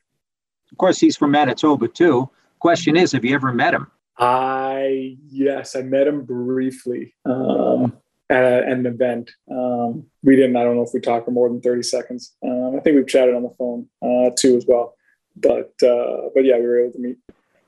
Of 0.73 0.79
course, 0.79 0.99
he's 0.99 1.17
from 1.17 1.31
Manitoba 1.31 1.89
too. 1.89 2.29
Question 2.59 2.97
is, 2.97 3.13
have 3.13 3.25
you 3.25 3.35
ever 3.35 3.53
met 3.53 3.75
him? 3.75 3.91
I 4.19 5.17
yes, 5.29 5.77
I 5.77 5.83
met 5.83 6.07
him 6.07 6.25
briefly 6.25 7.15
um, 7.25 7.97
at, 8.31 8.45
at, 8.45 8.69
an 8.69 8.87
event. 8.87 9.31
Um, 9.51 10.07
we 10.23 10.37
didn't. 10.37 10.57
I 10.57 10.65
don't 10.65 10.77
know 10.77 10.83
if 10.83 10.95
we 10.95 11.01
talked 11.01 11.27
for 11.27 11.33
more 11.33 11.49
than 11.49 11.61
thirty 11.61 11.83
seconds. 11.83 12.35
Um, 12.43 12.77
I 12.77 12.81
think 12.81 12.97
we've 12.97 13.07
chatted 13.07 13.35
on 13.35 13.43
the 13.43 13.51
phone 13.51 13.89
uh, 14.03 14.31
too 14.37 14.57
as 14.57 14.65
well. 14.67 14.95
But 15.37 15.75
uh, 15.83 16.31
but 16.35 16.45
yeah, 16.45 16.57
we 16.57 16.63
were 16.63 16.81
able 16.81 16.93
to 16.93 16.99
meet. 16.99 17.19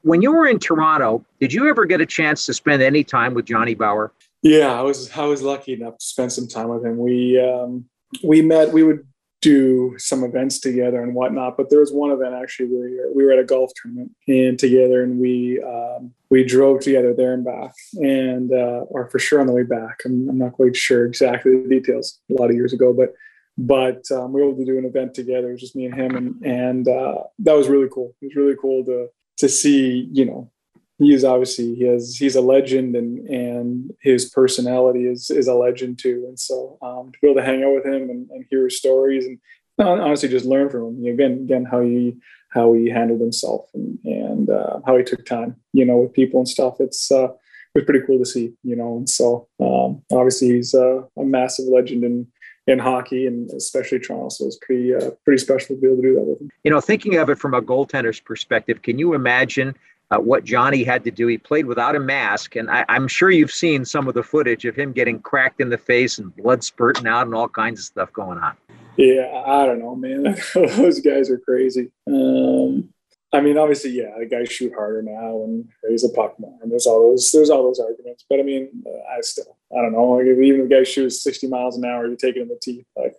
When 0.02 0.22
you 0.22 0.32
were 0.32 0.46
in 0.46 0.58
Toronto, 0.58 1.24
did 1.40 1.52
you 1.52 1.68
ever 1.68 1.84
get 1.84 2.00
a 2.00 2.06
chance 2.06 2.46
to 2.46 2.54
spend 2.54 2.82
any 2.82 3.04
time 3.04 3.34
with 3.34 3.44
Johnny 3.44 3.74
Bower? 3.74 4.12
Yeah, 4.42 4.72
I 4.72 4.82
was. 4.82 5.11
I 5.16 5.24
was 5.24 5.42
lucky 5.42 5.74
enough 5.74 5.98
to 5.98 6.04
spend 6.04 6.32
some 6.32 6.48
time 6.48 6.68
with 6.68 6.84
him. 6.84 6.96
We 6.96 7.38
um, 7.40 7.84
we 8.22 8.40
met. 8.40 8.72
We 8.72 8.84
would 8.84 9.06
do 9.40 9.94
some 9.98 10.24
events 10.24 10.59
together 10.59 11.03
and 11.03 11.14
whatnot. 11.14 11.57
But 11.57 11.70
there 11.70 11.81
was 11.81 11.92
one 11.92 12.11
event 12.11 12.35
actually 12.35 12.68
where 12.68 13.12
we 13.14 13.24
were 13.24 13.33
at 13.33 13.38
a 13.38 13.44
golf 13.44 13.70
tournament 13.81 14.12
and 14.27 14.59
together, 14.59 15.03
and 15.03 15.18
we 15.18 15.62
um, 15.62 16.12
we 16.31 16.44
drove 16.44 16.81
together 16.81 17.14
there 17.14 17.35
and 17.35 17.44
back, 17.44 17.72
and 17.94 18.53
uh, 18.53 18.85
or 18.88 19.09
for 19.11 19.18
sure 19.18 19.40
on 19.40 19.46
the 19.46 19.53
way 19.53 19.62
back. 19.62 20.01
I'm, 20.05 20.29
I'm, 20.29 20.38
not 20.38 20.53
quite 20.53 20.77
sure 20.77 21.07
exactly 21.07 21.62
the 21.62 21.68
details. 21.68 22.20
A 22.31 22.35
lot 22.35 22.51
of 22.51 22.57
years 22.57 22.72
ago, 22.72 22.92
but 22.92 23.14
but 23.57 24.03
um, 24.12 24.33
we 24.33 24.40
were 24.40 24.48
able 24.48 24.59
to 24.59 24.64
do 24.64 24.79
an 24.79 24.85
event 24.85 25.14
together. 25.14 25.48
It 25.48 25.53
was 25.53 25.61
just 25.61 25.77
me 25.77 25.87
and 25.87 25.94
him, 25.94 26.16
and 26.16 26.44
and 26.44 26.88
uh, 26.88 27.22
that 27.40 27.57
was 27.57 27.68
really 27.68 27.88
cool. 27.92 28.14
It 28.20 28.27
was 28.27 28.37
really 28.37 28.57
cool 28.61 28.85
to 28.87 29.09
to 29.38 29.48
see 29.48 30.09
you 30.12 30.24
know 30.24 30.51
he 30.98 31.14
is 31.14 31.24
obviously 31.24 31.74
he 31.74 31.84
has 31.84 32.16
he's 32.16 32.37
a 32.37 32.40
legend 32.40 32.96
and 32.96 33.26
and 33.28 33.94
his 34.00 34.28
personality 34.30 35.06
is 35.06 35.30
is 35.30 35.48
a 35.48 35.54
legend 35.54 35.98
too 35.98 36.24
and 36.28 36.38
so 36.38 36.78
um, 36.82 37.11
to 37.12 37.18
be 37.20 37.28
able 37.28 37.40
to 37.40 37.46
hang 37.46 37.62
out 37.62 37.74
with 37.74 37.87
him 37.87 38.11
and, 38.11 38.28
and 38.30 38.44
hear 38.50 38.64
his 38.64 38.76
stories 38.76 39.24
and 39.24 39.38
honestly 39.78 40.28
just 40.28 40.44
learn 40.44 40.68
from 40.68 41.04
him 41.04 41.14
again 41.14 41.32
again 41.32 41.64
how 41.64 41.80
he 41.80 42.16
how 42.50 42.72
he 42.72 42.88
handled 42.88 43.20
himself 43.20 43.68
and 43.74 43.98
and 44.04 44.50
uh, 44.50 44.80
how 44.87 44.96
he 44.96 45.04
took 45.04 45.24
time 45.24 45.56
you 45.72 45.84
know 45.84 45.98
with 45.98 46.12
people 46.12 46.40
and 46.40 46.48
stuff 46.48 46.76
it's 46.80 47.11
uh 47.11 47.28
it 47.74 47.82
was 47.82 47.84
pretty 47.84 48.04
cool 48.06 48.18
to 48.18 48.26
see 48.26 48.52
you 48.62 48.74
know 48.74 48.96
and 48.96 49.08
so 49.08 49.46
um, 49.61 50.02
obviously 50.12 50.48
he's 50.48 50.74
a 50.74 51.04
massive 51.16 51.66
legend 51.66 52.02
in 52.02 52.26
in 52.66 52.78
hockey 52.78 53.26
and 53.26 53.50
especially 53.52 53.98
Toronto. 53.98 54.28
So 54.28 54.46
it's 54.46 54.58
pretty 54.61 54.94
uh, 54.94 55.11
pretty 55.24 55.38
special 55.38 55.74
to 55.74 55.80
be 55.80 55.87
able 55.87 55.96
to 55.96 56.02
do 56.02 56.14
that 56.16 56.22
with 56.22 56.40
him. 56.40 56.50
You 56.64 56.70
know, 56.70 56.82
thinking 56.82 57.16
of 57.16 57.30
it 57.30 57.38
from 57.38 57.54
a 57.54 57.62
goaltender's 57.62 58.20
perspective, 58.20 58.82
can 58.82 58.98
you 58.98 59.14
imagine 59.14 59.74
uh, 60.11 60.18
what 60.18 60.44
Johnny 60.44 60.85
had 60.85 61.05
to 61.05 61.11
do. 61.11 61.27
He 61.27 61.38
played 61.38 61.66
without 61.66 61.94
a 61.94 62.01
mask, 62.01 62.57
and 62.57 62.71
I, 62.71 62.85
am 62.88 63.09
sure 63.09 63.31
you've 63.31 63.51
seen 63.51 63.85
some 63.85 64.09
of 64.09 64.14
the 64.14 64.23
footage 64.23 64.64
of 64.64 64.75
him 64.75 64.92
getting 64.92 65.21
cracked 65.21 65.61
in 65.61 65.68
the 65.68 65.79
face 65.79 66.18
and 66.18 66.35
blood 66.37 66.64
spurting 66.64 67.07
out 67.07 67.27
and 67.27 67.35
all 67.35 67.49
kinds 67.49 67.81
of 67.81 67.85
stuff 67.87 68.12
going 68.12 68.38
on. 68.38 68.57
Yeah, 68.97 69.44
I 69.47 69.66
don't 69.66 69.79
know, 69.79 69.94
man. 69.94 70.37
Those 70.55 71.01
guys 71.01 71.31
are 71.31 71.38
crazy. 71.38 71.90
Um, 72.07 72.88
I 73.33 73.40
mean, 73.40 73.59
obviously, 73.59 73.90
yeah, 73.90 74.14
the 74.18 74.27
guys 74.27 74.51
shoot 74.51 74.73
harder 74.75 75.03
now 75.03 75.42
and 75.44 75.68
raise 75.85 76.03
a 76.03 76.09
puck 76.09 76.35
more, 76.40 76.59
and 76.62 76.73
there's 76.73 76.87
all 76.87 77.11
those 77.11 77.31
there's 77.31 77.51
all 77.51 77.62
those 77.62 77.79
arguments. 77.79 78.25
But 78.29 78.40
I 78.40 78.42
mean, 78.42 78.71
uh, 78.87 79.16
I 79.16 79.21
still 79.21 79.59
I 79.71 79.83
don't 79.83 79.92
know. 79.92 80.12
Like 80.12 80.27
even 80.27 80.62
if 80.62 80.68
the 80.68 80.75
guy 80.75 80.83
shoots 80.83 81.23
60 81.23 81.47
miles 81.49 81.77
an 81.77 81.85
hour, 81.85 82.07
you 82.09 82.16
take 82.16 82.37
it 82.37 82.40
in 82.40 82.49
the 82.49 82.59
teeth, 82.61 82.87
like 82.97 83.14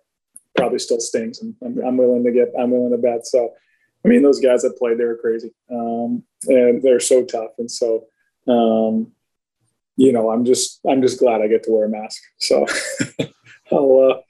probably 0.58 0.80
still 0.80 1.00
stings, 1.00 1.44
and 1.44 1.56
I'm, 1.64 1.78
I'm 1.86 1.98
willing 1.98 2.24
to 2.24 2.32
get 2.32 2.52
I'm 2.60 2.72
willing 2.72 2.92
to 2.92 2.98
bet. 2.98 3.28
So 3.28 3.54
I 4.06 4.08
mean, 4.08 4.22
those 4.22 4.40
guys 4.40 4.62
that 4.62 4.78
played, 4.78 4.98
they 4.98 5.06
were 5.06 5.18
crazy, 5.18 5.52
um, 5.72 6.24
and 6.48 6.82
they're 6.82 7.00
so 7.00 7.26
tough. 7.26 7.52
And 7.58 7.70
so, 7.70 8.06
um, 8.48 9.12
you 9.98 10.14
know, 10.14 10.32
I'm 10.32 10.46
just 10.46 10.80
I'm 10.90 11.02
just 11.02 11.20
glad 11.20 11.42
I 11.42 11.48
get 11.48 11.64
to 11.64 11.72
wear 11.72 11.86
a 11.86 11.90
mask. 11.90 12.22
So, 12.38 12.66
I'll 13.72 14.12
uh, 14.12 14.22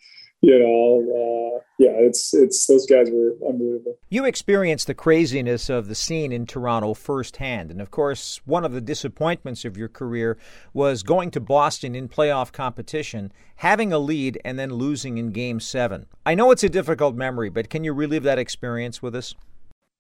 you 0.41 0.57
know, 0.57 1.57
uh, 1.57 1.59
yeah, 1.79 1.91
it's 1.91 2.33
it's 2.33 2.65
those 2.65 2.85
guys 2.85 3.07
were 3.11 3.33
unbelievable. 3.47 3.97
You 4.09 4.23
experienced 4.23 4.87
the 4.87 4.93
craziness 4.93 5.69
of 5.69 5.87
the 5.87 5.95
scene 5.95 6.31
in 6.31 6.45
Toronto 6.45 6.93
firsthand, 6.93 7.71
and 7.71 7.81
of 7.81 7.91
course, 7.91 8.39
one 8.45 8.63
of 8.63 8.71
the 8.71 8.79
disappointments 8.79 9.65
of 9.65 9.75
your 9.75 9.89
career 9.89 10.37
was 10.73 11.03
going 11.03 11.29
to 11.31 11.41
Boston 11.41 11.93
in 11.93 12.07
playoff 12.07 12.53
competition, 12.53 13.33
having 13.57 13.91
a 13.91 13.99
lead, 13.99 14.39
and 14.45 14.57
then 14.57 14.73
losing 14.73 15.17
in 15.17 15.31
Game 15.31 15.59
Seven. 15.59 16.05
I 16.25 16.35
know 16.35 16.51
it's 16.51 16.63
a 16.63 16.69
difficult 16.69 17.15
memory, 17.15 17.49
but 17.49 17.69
can 17.69 17.83
you 17.83 17.91
relive 17.91 18.23
that 18.23 18.39
experience 18.39 19.01
with 19.01 19.15
us? 19.15 19.35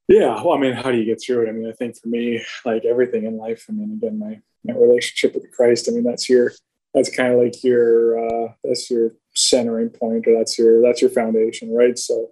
Yeah, 0.09 0.41
well, 0.43 0.53
I 0.53 0.59
mean, 0.59 0.73
how 0.73 0.91
do 0.91 0.97
you 0.97 1.05
get 1.05 1.21
through 1.21 1.45
it? 1.45 1.49
I 1.49 1.51
mean, 1.53 1.69
I 1.69 1.73
think 1.73 1.95
for 1.95 2.09
me, 2.09 2.43
like 2.65 2.83
everything 2.83 3.25
in 3.25 3.37
life, 3.37 3.67
I 3.69 3.73
mean, 3.73 3.93
again, 3.93 4.19
my 4.19 4.41
my 4.65 4.73
relationship 4.73 5.33
with 5.35 5.51
Christ, 5.51 5.87
I 5.87 5.93
mean, 5.93 6.03
that's 6.03 6.27
your 6.27 6.51
that's 6.93 7.15
kind 7.15 7.33
of 7.33 7.39
like 7.39 7.63
your 7.63 8.19
uh, 8.19 8.53
that's 8.63 8.89
your 8.89 9.11
centering 9.35 9.89
point 9.89 10.27
or 10.27 10.35
that's 10.35 10.57
your 10.57 10.81
that's 10.81 11.01
your 11.01 11.09
foundation 11.11 11.73
right 11.73 11.97
so 11.97 12.31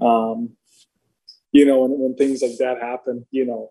um 0.00 0.50
you 1.52 1.66
know 1.66 1.80
when, 1.80 1.98
when 1.98 2.14
things 2.14 2.40
like 2.40 2.56
that 2.58 2.80
happen 2.80 3.26
you 3.30 3.44
know 3.44 3.70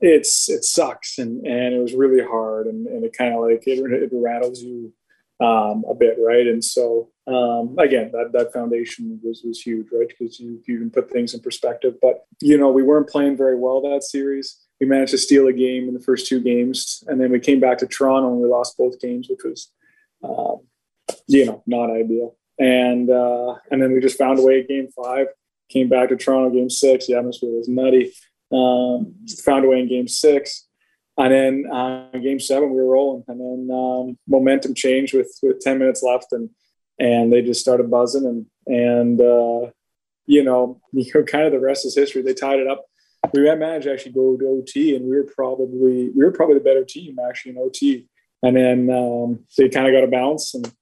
it's 0.00 0.48
it 0.48 0.64
sucks 0.64 1.18
and 1.18 1.46
and 1.46 1.74
it 1.74 1.78
was 1.78 1.94
really 1.94 2.24
hard 2.24 2.66
and, 2.66 2.86
and 2.86 3.04
it 3.04 3.16
kind 3.16 3.34
of 3.34 3.40
like 3.40 3.62
it, 3.66 3.78
it 3.78 4.10
rattles 4.12 4.62
you 4.62 4.92
um, 5.40 5.84
a 5.88 5.94
bit 5.94 6.16
right 6.18 6.46
and 6.46 6.64
so 6.64 7.10
um, 7.28 7.74
again 7.78 8.10
that 8.12 8.30
that 8.32 8.52
foundation 8.52 9.20
was 9.22 9.42
was 9.44 9.60
huge 9.60 9.88
right 9.92 10.08
because 10.08 10.40
you 10.40 10.60
you 10.66 10.78
can 10.78 10.90
put 10.90 11.10
things 11.10 11.34
in 11.34 11.40
perspective 11.40 11.94
but 12.00 12.24
you 12.40 12.56
know 12.56 12.70
we 12.70 12.82
weren't 12.82 13.08
playing 13.08 13.36
very 13.36 13.56
well 13.56 13.80
that 13.80 14.02
series 14.02 14.64
we 14.80 14.86
managed 14.86 15.10
to 15.10 15.18
steal 15.18 15.46
a 15.48 15.52
game 15.52 15.88
in 15.88 15.94
the 15.94 16.00
first 16.00 16.26
two 16.26 16.40
games 16.40 17.04
and 17.06 17.20
then 17.20 17.30
we 17.30 17.38
came 17.38 17.60
back 17.60 17.78
to 17.78 17.86
toronto 17.86 18.32
and 18.32 18.40
we 18.40 18.48
lost 18.48 18.78
both 18.78 18.98
games 19.00 19.28
which 19.28 19.44
was 19.44 19.72
um, 20.24 20.60
you 21.26 21.46
know, 21.46 21.62
not 21.66 21.90
ideal. 21.90 22.36
And 22.58 23.10
uh, 23.10 23.54
and 23.70 23.80
then 23.80 23.92
we 23.92 24.00
just 24.00 24.18
found 24.18 24.38
a 24.38 24.42
way 24.42 24.60
at 24.60 24.68
game 24.68 24.88
five, 24.88 25.28
came 25.68 25.88
back 25.88 26.08
to 26.08 26.16
Toronto 26.16 26.50
game 26.50 26.70
six. 26.70 27.06
The 27.06 27.14
atmosphere 27.14 27.50
was 27.50 27.68
nutty. 27.68 28.12
Um, 28.50 29.14
found 29.44 29.64
a 29.64 29.68
way 29.68 29.80
in 29.80 29.88
game 29.88 30.08
six. 30.08 30.66
And 31.16 31.32
then 31.32 31.64
uh, 31.72 32.10
game 32.12 32.40
seven, 32.40 32.70
we 32.70 32.76
were 32.76 32.86
rolling. 32.86 33.24
And 33.28 33.40
then 33.40 33.76
um, 33.76 34.18
momentum 34.26 34.74
changed 34.74 35.14
with, 35.14 35.36
with 35.42 35.60
10 35.60 35.78
minutes 35.78 36.02
left. 36.02 36.26
And 36.30 36.48
and 36.98 37.32
they 37.32 37.42
just 37.42 37.60
started 37.60 37.90
buzzing. 37.90 38.26
And, 38.26 38.46
and 38.66 39.20
uh, 39.20 39.70
you 40.26 40.44
know, 40.44 40.80
you 40.92 41.10
know, 41.14 41.22
kind 41.24 41.46
of 41.46 41.52
the 41.52 41.60
rest 41.60 41.86
is 41.86 41.96
history. 41.96 42.22
They 42.22 42.34
tied 42.34 42.60
it 42.60 42.68
up. 42.68 42.84
We 43.32 43.42
managed 43.42 43.84
to 43.84 43.92
actually 43.92 44.12
go 44.12 44.36
to 44.36 44.46
OT, 44.46 44.94
and 44.94 45.04
we 45.04 45.16
were 45.16 45.24
probably 45.24 46.10
we 46.10 46.24
were 46.24 46.30
probably 46.30 46.54
the 46.54 46.64
better 46.64 46.84
team 46.84 47.18
actually 47.18 47.52
in 47.52 47.58
OT. 47.58 48.06
And 48.42 48.56
then 48.56 48.90
um, 48.90 49.40
they 49.56 49.68
kind 49.68 49.86
of 49.86 49.92
got 49.92 50.04
a 50.04 50.10
bounce, 50.10 50.54
and 50.54 50.72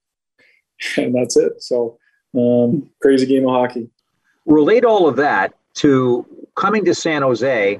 and 0.97 1.15
that's 1.15 1.35
it. 1.35 1.61
So 1.61 1.97
um, 2.37 2.89
crazy 3.01 3.25
game 3.25 3.47
of 3.47 3.51
hockey. 3.51 3.89
Relate 4.45 4.85
all 4.85 5.07
of 5.07 5.15
that 5.17 5.55
to 5.75 6.25
coming 6.55 6.85
to 6.85 6.93
San 6.93 7.21
Jose 7.21 7.79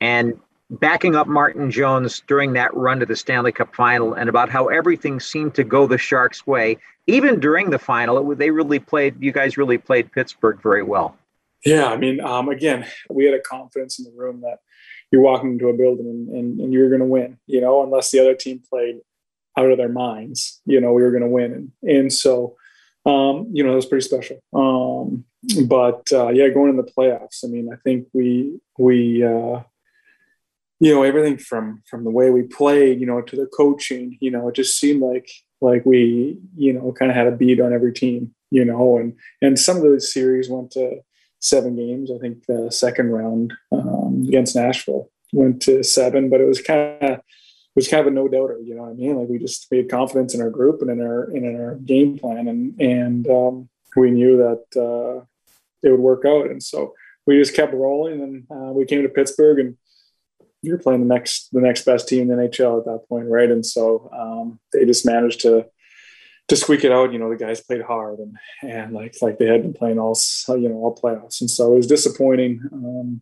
and 0.00 0.38
backing 0.70 1.14
up 1.14 1.26
Martin 1.26 1.70
Jones 1.70 2.22
during 2.26 2.52
that 2.54 2.74
run 2.74 3.00
to 3.00 3.06
the 3.06 3.16
Stanley 3.16 3.52
Cup 3.52 3.74
final 3.74 4.14
and 4.14 4.28
about 4.28 4.50
how 4.50 4.66
everything 4.66 5.20
seemed 5.20 5.54
to 5.54 5.64
go 5.64 5.86
the 5.86 5.98
Sharks' 5.98 6.46
way. 6.46 6.78
Even 7.06 7.38
during 7.38 7.70
the 7.70 7.78
final, 7.78 8.32
it, 8.32 8.38
they 8.38 8.50
really 8.50 8.78
played, 8.78 9.14
you 9.22 9.32
guys 9.32 9.56
really 9.56 9.78
played 9.78 10.10
Pittsburgh 10.12 10.60
very 10.62 10.82
well. 10.82 11.16
Yeah, 11.64 11.86
I 11.86 11.96
mean, 11.96 12.20
um, 12.20 12.48
again, 12.48 12.86
we 13.10 13.24
had 13.24 13.34
a 13.34 13.40
confidence 13.40 13.98
in 13.98 14.04
the 14.04 14.12
room 14.16 14.40
that 14.42 14.58
you're 15.10 15.22
walking 15.22 15.52
into 15.52 15.68
a 15.68 15.76
building 15.76 16.06
and, 16.06 16.28
and, 16.28 16.60
and 16.60 16.72
you're 16.72 16.88
going 16.88 17.00
to 17.00 17.06
win, 17.06 17.38
you 17.46 17.60
know, 17.60 17.82
unless 17.82 18.10
the 18.10 18.20
other 18.20 18.34
team 18.34 18.60
played 18.68 19.00
out 19.56 19.70
of 19.70 19.78
their 19.78 19.88
minds. 19.88 20.60
You 20.66 20.80
know, 20.80 20.92
we 20.92 21.02
were 21.02 21.10
going 21.10 21.22
to 21.22 21.28
win, 21.28 21.52
and 21.52 21.72
and 21.82 22.12
so 22.12 22.56
um, 23.04 23.48
you 23.52 23.64
know 23.64 23.72
it 23.72 23.76
was 23.76 23.86
pretty 23.86 24.06
special. 24.06 24.38
Um, 24.52 25.24
but 25.66 26.06
uh, 26.12 26.28
yeah, 26.28 26.48
going 26.48 26.70
in 26.70 26.76
the 26.76 26.82
playoffs. 26.82 27.44
I 27.44 27.48
mean, 27.48 27.70
I 27.72 27.76
think 27.76 28.08
we 28.12 28.60
we 28.78 29.24
uh, 29.24 29.60
you 30.80 30.94
know 30.94 31.02
everything 31.02 31.38
from 31.38 31.82
from 31.88 32.04
the 32.04 32.10
way 32.10 32.30
we 32.30 32.42
played, 32.42 33.00
you 33.00 33.06
know, 33.06 33.20
to 33.22 33.36
the 33.36 33.46
coaching. 33.46 34.16
You 34.20 34.30
know, 34.30 34.48
it 34.48 34.54
just 34.54 34.78
seemed 34.78 35.02
like 35.02 35.28
like 35.60 35.86
we 35.86 36.38
you 36.56 36.72
know 36.72 36.92
kind 36.92 37.10
of 37.10 37.16
had 37.16 37.26
a 37.26 37.32
beat 37.32 37.60
on 37.60 37.72
every 37.72 37.92
team. 37.92 38.34
You 38.50 38.64
know, 38.64 38.98
and 38.98 39.14
and 39.42 39.58
some 39.58 39.76
of 39.76 39.82
those 39.82 40.12
series 40.12 40.48
went 40.48 40.70
to 40.72 41.00
seven 41.40 41.76
games. 41.76 42.10
I 42.10 42.18
think 42.18 42.46
the 42.46 42.70
second 42.70 43.10
round 43.10 43.54
um, 43.72 44.24
against 44.28 44.56
Nashville 44.56 45.10
went 45.32 45.62
to 45.62 45.82
seven, 45.82 46.30
but 46.30 46.40
it 46.40 46.46
was 46.46 46.60
kind 46.60 47.02
of 47.02 47.20
was 47.74 47.88
kind 47.88 48.00
of 48.00 48.06
a 48.06 48.10
no 48.10 48.26
doubter. 48.28 48.58
You 48.58 48.74
know 48.74 48.82
what 48.82 48.90
I 48.90 48.94
mean? 48.94 49.16
Like 49.16 49.28
we 49.28 49.38
just 49.38 49.66
we 49.70 49.78
had 49.78 49.90
confidence 49.90 50.34
in 50.34 50.40
our 50.40 50.50
group 50.50 50.80
and 50.80 50.90
in 50.90 51.00
our 51.00 51.24
and 51.24 51.44
in 51.44 51.60
our 51.60 51.76
game 51.76 52.18
plan, 52.18 52.48
and 52.48 52.80
and 52.80 53.28
um, 53.28 53.68
we 53.96 54.10
knew 54.10 54.36
that 54.38 54.80
uh, 54.80 55.24
it 55.82 55.90
would 55.90 56.00
work 56.00 56.24
out. 56.24 56.50
And 56.50 56.62
so 56.62 56.94
we 57.26 57.38
just 57.38 57.54
kept 57.54 57.74
rolling, 57.74 58.22
and 58.22 58.44
uh, 58.50 58.72
we 58.72 58.84
came 58.84 59.02
to 59.02 59.08
Pittsburgh, 59.08 59.58
and 59.58 59.76
you're 60.66 60.78
playing 60.78 61.00
the 61.00 61.14
next 61.14 61.48
the 61.52 61.60
next 61.60 61.84
best 61.84 62.08
team 62.08 62.30
in 62.30 62.36
the 62.36 62.48
NHL 62.48 62.80
at 62.80 62.84
that 62.86 63.08
point, 63.08 63.28
right? 63.28 63.50
And 63.50 63.64
so 63.64 64.10
um, 64.12 64.58
they 64.72 64.84
just 64.84 65.06
managed 65.06 65.40
to 65.42 65.66
to 66.48 66.56
squeak 66.56 66.84
it 66.84 66.92
out. 66.92 67.12
You 67.12 67.18
know, 67.18 67.30
the 67.30 67.36
guys 67.36 67.60
played 67.60 67.82
hard, 67.82 68.18
and 68.18 68.36
and 68.62 68.92
like 68.92 69.16
like 69.22 69.38
they 69.38 69.46
had 69.46 69.62
been 69.62 69.74
playing 69.74 69.98
all 69.98 70.18
you 70.48 70.68
know 70.68 70.76
all 70.76 70.98
playoffs, 71.00 71.40
and 71.40 71.50
so 71.50 71.72
it 71.72 71.76
was 71.76 71.86
disappointing. 71.86 72.60
Um, 72.72 73.20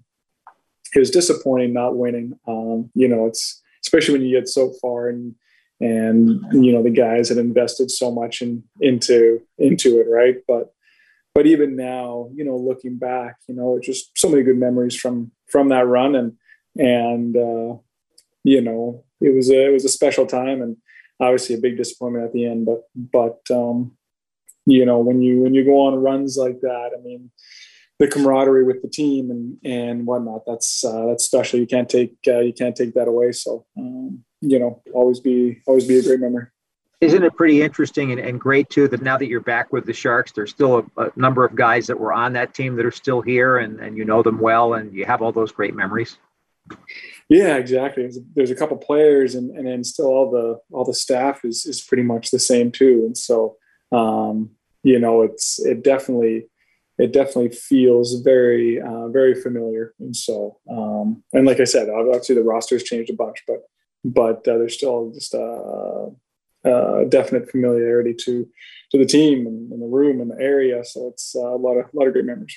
it 0.95 0.99
was 0.99 1.11
disappointing 1.11 1.73
not 1.73 1.97
winning. 1.97 2.39
Um, 2.47 2.91
you 2.95 3.09
know, 3.09 3.27
it's 3.27 3.63
especially 3.85 4.15
when 4.15 4.23
you 4.23 4.39
get 4.39 4.49
so 4.49 4.73
far 4.81 5.09
and 5.09 5.35
and 5.81 6.65
you 6.65 6.73
know 6.73 6.83
the 6.83 6.91
guys 6.91 7.29
had 7.29 7.39
invested 7.39 7.91
so 7.91 8.11
much 8.11 8.43
in 8.43 8.63
into 8.81 9.41
into 9.59 10.01
it 10.01 10.07
right 10.09 10.37
but 10.47 10.73
but 11.35 11.47
even 11.47 11.75
now 11.75 12.29
you 12.33 12.45
know 12.45 12.57
looking 12.57 12.97
back 12.97 13.37
you 13.49 13.55
know 13.55 13.79
just 13.83 14.11
so 14.17 14.29
many 14.29 14.43
good 14.43 14.57
memories 14.57 14.97
from 14.97 15.33
from 15.47 15.69
that 15.69 15.87
run 15.87 16.15
and 16.15 16.37
and 16.77 17.37
uh 17.37 17.77
you 18.43 18.61
know 18.61 19.05
it 19.21 19.35
was 19.35 19.51
a 19.51 19.67
it 19.67 19.73
was 19.73 19.85
a 19.85 19.89
special 19.89 20.27
time 20.27 20.63
and 20.63 20.77
obviously 21.21 21.55
a 21.55 21.61
big 21.61 21.77
disappointment 21.77 22.25
at 22.25 22.33
the 22.33 22.45
end 22.47 22.67
but 22.67 22.83
but 22.95 23.41
um 23.51 23.93
you 24.67 24.85
know 24.85 24.99
when 24.99 25.23
you 25.23 25.41
when 25.41 25.55
you 25.55 25.65
go 25.65 25.87
on 25.87 25.95
runs 25.95 26.37
like 26.37 26.61
that 26.61 26.91
i 26.97 27.01
mean 27.03 27.31
the 27.99 28.09
camaraderie 28.09 28.65
with 28.65 28.83
the 28.83 28.89
team 28.89 29.31
and 29.31 29.57
and 29.65 30.07
whatnot. 30.07 30.43
That's 30.47 30.85
uh, 30.85 31.07
that's 31.07 31.25
special. 31.25 31.61
You 31.61 31.67
can't 31.67 31.89
take 31.89 32.17
uh, 32.27 32.41
you 32.41 32.53
can't 32.53 32.75
take 32.75 32.95
that 32.95 33.09
away. 33.09 33.33
So 33.33 33.67
um, 33.79 34.25
you 34.41 34.59
know, 34.59 34.83
always 34.93 35.21
be 35.21 35.63
always 35.67 35.87
be 35.87 35.99
a 35.99 36.03
great 36.03 36.21
memory. 36.21 36.47
Isn't 37.01 37.23
it 37.23 37.37
pretty 37.37 37.61
interesting 37.61 38.13
and, 38.13 38.21
and 38.21 38.41
great 38.41 38.71
too 38.71 38.89
that 38.89 39.03
now 39.03 39.19
that 39.19 39.27
you're 39.27 39.41
back 39.41 39.73
with 39.73 39.85
the 39.85 39.93
Sharks, 39.93 40.33
there's 40.33 40.51
still 40.51 40.87
a, 40.97 41.03
a, 41.03 41.13
number 41.17 41.45
of 41.45 41.55
guys 41.55 41.87
that 41.89 42.01
were 42.01 42.15
on 42.15 42.33
that 42.33 42.55
team 42.55 42.77
that 42.77 42.87
are 42.87 42.91
still 42.91 43.21
here, 43.21 43.59
and, 43.59 43.79
and 43.81 43.99
you 43.99 44.07
know 44.07 44.23
them 44.23 44.39
well, 44.39 44.75
and 44.75 44.95
you 44.95 45.05
have 45.05 45.21
all 45.21 45.33
those 45.33 45.53
great 45.53 45.75
memories. 45.75 46.17
Yeah, 47.29 47.57
exactly. 47.57 48.09
There's 48.35 48.51
a, 48.51 48.55
couple 48.55 48.77
players, 48.77 49.35
and 49.35 49.51
and 49.57 49.67
then 49.67 49.85
still 49.85 50.07
all 50.07 50.31
the 50.31 50.59
all 50.75 50.85
the 50.85 50.95
staff 50.95 51.45
is 51.45 51.65
is 51.67 51.81
pretty 51.81 52.03
much 52.03 52.31
the 52.31 52.39
same 52.39 52.71
too, 52.71 53.03
and 53.07 53.17
so 53.17 53.57
um, 53.93 54.51
you 54.83 54.99
know 54.99 55.23
it's 55.23 55.59
it 55.65 55.83
definitely 55.83 56.47
it 56.99 57.13
definitely 57.13 57.51
feels 57.51 58.21
very 58.21 58.81
uh, 58.81 59.09
very 59.09 59.35
familiar. 59.35 59.95
And 60.01 60.15
so 60.15 60.59
um, 60.71 61.23
and 61.33 61.47
like 61.47 61.61
i 61.61 61.65
said 61.65 61.89
obviously 61.89 62.35
the 62.35 62.43
roster's 62.43 62.85
changed 62.85 63.11
a 63.11 63.15
bunch 63.15 63.43
but 63.47 63.63
but 64.05 64.47
uh, 64.47 64.59
there's 64.59 64.75
still 64.75 65.11
just 65.13 65.33
a, 65.35 66.11
a, 66.65 67.07
definite 67.09 67.51
familiarity 67.51 68.15
to 68.15 68.47
to 68.91 68.99
the 68.99 69.07
team 69.07 69.47
and, 69.47 69.73
and, 69.73 69.83
the 69.83 69.87
room 69.87 70.21
and 70.21 70.31
the 70.31 70.41
area. 70.41 70.85
So 70.85 71.09
it's 71.09 71.35
uh, 71.35 71.55
a 71.55 71.57
lot 71.57 71.79
of 71.79 71.87
a 71.87 71.97
lot 71.97 72.07
of 72.07 72.13
great 72.13 72.27
memories 72.27 72.57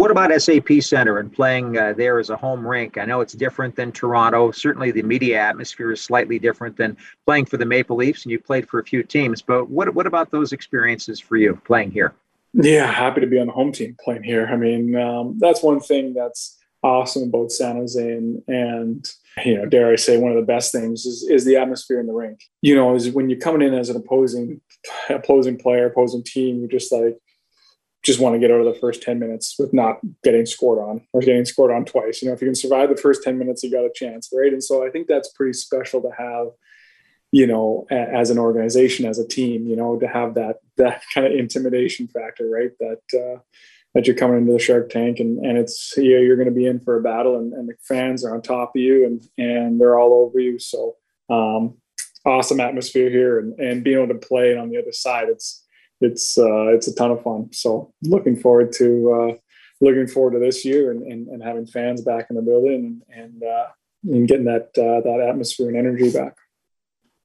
what 0.00 0.10
about 0.10 0.32
SAP 0.40 0.80
Center 0.80 1.18
and 1.18 1.30
playing 1.30 1.76
uh, 1.76 1.92
there 1.92 2.18
as 2.18 2.30
a 2.30 2.36
home 2.36 2.66
rink? 2.66 2.96
I 2.96 3.04
know 3.04 3.20
it's 3.20 3.34
different 3.34 3.76
than 3.76 3.92
Toronto. 3.92 4.50
Certainly, 4.50 4.92
the 4.92 5.02
media 5.02 5.38
atmosphere 5.38 5.92
is 5.92 6.00
slightly 6.00 6.38
different 6.38 6.74
than 6.78 6.96
playing 7.26 7.44
for 7.44 7.58
the 7.58 7.66
Maple 7.66 7.96
Leafs, 7.96 8.24
and 8.24 8.32
you 8.32 8.38
played 8.38 8.66
for 8.66 8.80
a 8.80 8.84
few 8.84 9.02
teams. 9.02 9.42
But 9.42 9.68
what 9.68 9.94
what 9.94 10.06
about 10.06 10.30
those 10.30 10.54
experiences 10.54 11.20
for 11.20 11.36
you 11.36 11.60
playing 11.66 11.90
here? 11.90 12.14
Yeah, 12.54 12.90
happy 12.90 13.20
to 13.20 13.26
be 13.26 13.38
on 13.38 13.48
the 13.48 13.52
home 13.52 13.72
team 13.72 13.94
playing 14.02 14.22
here. 14.22 14.46
I 14.50 14.56
mean, 14.56 14.96
um, 14.96 15.36
that's 15.38 15.62
one 15.62 15.80
thing 15.80 16.14
that's 16.14 16.56
awesome 16.82 17.24
about 17.24 17.52
San 17.52 17.76
Jose 17.76 18.00
and, 18.00 18.42
and 18.48 19.06
you 19.44 19.54
know, 19.54 19.66
dare 19.66 19.92
I 19.92 19.96
say, 19.96 20.16
one 20.16 20.32
of 20.32 20.38
the 20.38 20.46
best 20.46 20.72
things 20.72 21.04
is, 21.04 21.28
is 21.28 21.44
the 21.44 21.56
atmosphere 21.56 22.00
in 22.00 22.06
the 22.06 22.14
rink. 22.14 22.40
You 22.62 22.74
know, 22.74 22.94
is 22.94 23.10
when 23.10 23.28
you're 23.28 23.38
coming 23.38 23.60
in 23.60 23.74
as 23.74 23.90
an 23.90 23.96
opposing 23.96 24.62
opposing 25.10 25.58
player, 25.58 25.88
opposing 25.88 26.24
team, 26.24 26.60
you're 26.60 26.68
just 26.68 26.90
like 26.90 27.18
just 28.02 28.20
want 28.20 28.34
to 28.34 28.38
get 28.38 28.50
out 28.50 28.60
of 28.60 28.72
the 28.72 28.80
first 28.80 29.02
10 29.02 29.18
minutes 29.18 29.56
with 29.58 29.72
not 29.74 29.98
getting 30.24 30.46
scored 30.46 30.78
on 30.78 31.02
or 31.12 31.20
getting 31.20 31.44
scored 31.44 31.70
on 31.70 31.84
twice. 31.84 32.22
You 32.22 32.28
know, 32.28 32.34
if 32.34 32.40
you 32.40 32.48
can 32.48 32.54
survive 32.54 32.88
the 32.88 32.96
first 32.96 33.22
10 33.22 33.38
minutes, 33.38 33.62
you 33.62 33.70
got 33.70 33.84
a 33.84 33.92
chance, 33.94 34.30
right? 34.32 34.52
And 34.52 34.64
so 34.64 34.86
I 34.86 34.90
think 34.90 35.06
that's 35.06 35.32
pretty 35.32 35.52
special 35.52 36.00
to 36.02 36.10
have 36.16 36.48
you 37.32 37.46
know, 37.46 37.86
as 37.90 38.30
an 38.30 38.38
organization, 38.38 39.06
as 39.06 39.18
a 39.18 39.26
team, 39.26 39.66
you 39.66 39.76
know, 39.76 39.98
to 39.98 40.08
have 40.08 40.34
that 40.34 40.56
that 40.76 41.02
kind 41.14 41.26
of 41.26 41.32
intimidation 41.32 42.08
factor, 42.08 42.48
right? 42.48 42.70
That 42.80 43.02
uh, 43.14 43.40
that 43.94 44.06
you're 44.06 44.16
coming 44.16 44.38
into 44.38 44.52
the 44.52 44.58
Shark 44.58 44.90
Tank 44.90 45.20
and 45.20 45.38
and 45.44 45.58
it's 45.58 45.94
you 45.96 46.14
know, 46.14 46.20
you're 46.20 46.36
going 46.36 46.48
to 46.48 46.54
be 46.54 46.66
in 46.66 46.80
for 46.80 46.96
a 46.96 47.02
battle, 47.02 47.36
and, 47.38 47.52
and 47.52 47.68
the 47.68 47.74
fans 47.82 48.24
are 48.24 48.34
on 48.34 48.42
top 48.42 48.72
of 48.74 48.80
you, 48.80 49.06
and 49.06 49.22
and 49.38 49.80
they're 49.80 49.98
all 49.98 50.12
over 50.12 50.40
you. 50.40 50.58
So 50.58 50.96
um, 51.28 51.76
awesome 52.24 52.60
atmosphere 52.60 53.10
here, 53.10 53.38
and 53.38 53.58
and 53.60 53.84
being 53.84 53.98
able 53.98 54.08
to 54.08 54.26
play 54.26 54.56
on 54.56 54.70
the 54.70 54.78
other 54.78 54.92
side, 54.92 55.28
it's 55.28 55.64
it's 56.00 56.38
uh, 56.38 56.68
it's 56.68 56.88
a 56.88 56.94
ton 56.94 57.10
of 57.10 57.22
fun. 57.22 57.52
So 57.52 57.92
looking 58.02 58.36
forward 58.36 58.72
to 58.74 59.12
uh, 59.12 59.36
looking 59.80 60.06
forward 60.06 60.32
to 60.32 60.38
this 60.38 60.64
year 60.64 60.90
and, 60.90 61.02
and, 61.02 61.28
and 61.28 61.42
having 61.42 61.66
fans 61.66 62.02
back 62.02 62.26
in 62.30 62.36
the 62.36 62.42
building 62.42 63.02
and 63.08 63.42
uh, 63.42 63.66
and 64.04 64.26
getting 64.26 64.46
that 64.46 64.70
uh, 64.78 65.00
that 65.02 65.26
atmosphere 65.28 65.68
and 65.68 65.76
energy 65.76 66.10
back. 66.10 66.36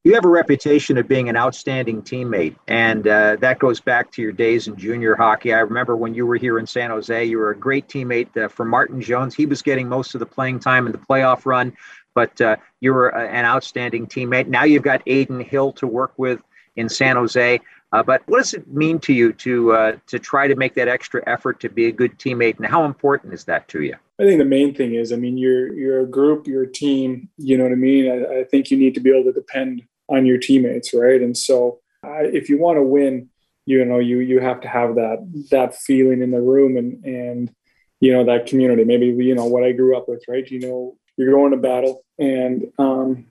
You 0.04 0.14
have 0.14 0.26
a 0.26 0.30
reputation 0.30 1.00
of 1.00 1.08
being 1.08 1.30
an 1.30 1.36
outstanding 1.36 2.04
teammate, 2.04 2.56
and 2.68 3.08
uh, 3.08 3.38
that 3.38 3.58
goes 3.58 3.80
back 3.80 4.12
to 4.12 4.22
your 4.22 4.34
days 4.34 4.68
in 4.68 4.76
junior 4.76 5.16
hockey. 5.16 5.52
I 5.52 5.62
remember 5.62 5.96
when 5.96 6.14
you 6.14 6.28
were 6.28 6.36
here 6.36 6.60
in 6.60 6.68
San 6.68 6.92
Jose, 6.92 7.26
you 7.26 7.40
were 7.40 7.50
a 7.50 7.58
great 7.58 7.88
teammate 7.88 8.38
uh, 8.38 8.48
for 8.48 8.66
Martin 8.66 9.02
Jones. 9.02 9.34
He 9.34 9.48
was 9.48 9.64
getting 9.64 9.90
most 9.90 10.14
of 10.14 10.20
the 10.20 10.28
playing 10.28 10.60
time 10.60 10.86
in 10.86 10.92
the 10.92 11.00
playoff 11.00 11.48
run, 11.48 11.76
but 12.14 12.40
you 12.82 12.94
were 12.94 13.10
an 13.10 13.46
outstanding 13.46 14.06
teammate. 14.06 14.46
Now 14.46 14.64
you've 14.64 14.84
got 14.84 15.02
Adin 15.08 15.40
Hill 15.40 15.72
to 15.74 15.88
work 15.88 16.14
with 16.18 16.40
in 16.76 16.88
San 16.90 17.16
Jose. 17.16 17.60
Uh, 17.96 18.04
but 18.04 18.22
what 18.26 18.40
does 18.40 18.54
it 18.54 18.68
mean 18.68 19.00
to 19.00 19.14
you 19.14 19.32
to 19.32 19.72
uh, 19.72 19.96
to 20.08 20.20
try 20.20 20.50
to 20.50 20.56
make 20.56 20.74
that 20.74 20.90
extra 20.90 21.24
effort 21.28 21.62
to 21.62 21.70
be 21.70 21.86
a 21.86 21.92
good 21.94 22.20
teammate, 22.20 22.58
and 22.58 22.66
how 22.66 22.84
important 22.84 23.34
is 23.34 23.46
that 23.46 23.70
to 23.70 23.84
you? 23.84 23.96
I 24.20 24.24
think 24.24 24.38
the 24.38 24.44
main 24.44 24.76
thing 24.76 24.96
is, 24.96 25.14
I 25.14 25.16
mean, 25.16 25.38
you're 25.38 25.74
you're 25.74 26.02
a 26.02 26.06
group, 26.06 26.46
you're 26.46 26.64
a 26.64 26.72
team. 26.72 27.30
You 27.38 27.58
know 27.58 27.64
what 27.64 27.72
I 27.72 27.76
mean. 27.76 28.12
I, 28.12 28.40
I 28.40 28.44
think 28.44 28.70
you 28.70 28.76
need 28.76 28.96
to 28.96 29.00
be 29.00 29.12
able 29.12 29.32
to 29.32 29.40
depend 29.40 29.84
on 30.10 30.26
your 30.26 30.38
teammates, 30.38 30.94
right? 30.94 31.22
And 31.22 31.38
so, 31.38 31.80
if 32.04 32.50
you 32.50 32.58
want 32.58 32.78
to 32.78 32.84
win, 32.84 33.30
you 33.66 33.86
know, 33.86 34.00
you 34.00 34.20
you 34.20 34.42
have 34.42 34.60
to 34.62 34.68
have 34.68 34.96
that 34.96 35.46
that 35.52 35.78
feeling 35.78 36.22
in 36.22 36.32
the 36.32 36.42
room 36.42 36.76
and 36.76 37.02
and 37.06 37.56
you 38.02 38.12
know 38.12 38.26
that 38.26 38.46
community. 38.46 38.84
Maybe 38.84 39.06
you 39.06 39.36
know 39.36 39.46
what 39.46 39.64
I 39.64 39.72
grew 39.72 39.96
up 39.96 40.10
with, 40.10 40.22
right? 40.28 40.46
You 40.52 40.60
know, 40.60 40.98
you're 41.16 41.32
going 41.32 41.52
to 41.52 41.58
battle, 41.58 42.04
and 42.20 42.74
um, 42.78 43.28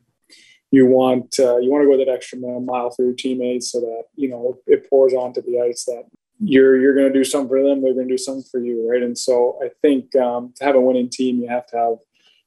you 0.75 0.87
want 0.87 1.37
uh, 1.39 1.59
you 1.59 1.71
want 1.71 1.85
to 1.85 1.89
go 1.89 1.97
that 1.97 2.13
extra 2.13 2.37
mile 2.39 2.91
for 2.91 3.05
your 3.05 3.15
teammates 3.15 3.71
so 3.71 3.79
that 3.81 4.05
you 4.17 4.29
know 4.29 4.59
it 4.67 4.91
pours 4.91 5.15
onto 5.15 5.41
the 5.43 5.61
ice 5.61 5.85
that 5.85 6.03
you're 6.41 6.81
you're 6.81 6.95
going 6.95 7.07
to 7.07 7.17
do 7.17 7.23
something 7.23 7.49
for 7.49 7.63
them 7.63 7.81
they're 7.81 7.95
going 7.95 8.09
to 8.09 8.15
do 8.15 8.19
something 8.19 8.45
for 8.51 8.59
you 8.59 8.91
right? 8.91 9.03
And 9.03 9.17
so 9.17 9.59
i 9.63 9.69
think 9.83 10.17
um, 10.17 10.53
to 10.57 10.65
have 10.65 10.75
a 10.75 10.81
winning 10.81 11.09
team 11.09 11.41
you 11.41 11.49
have 11.49 11.67
to 11.69 11.77
have 11.77 11.97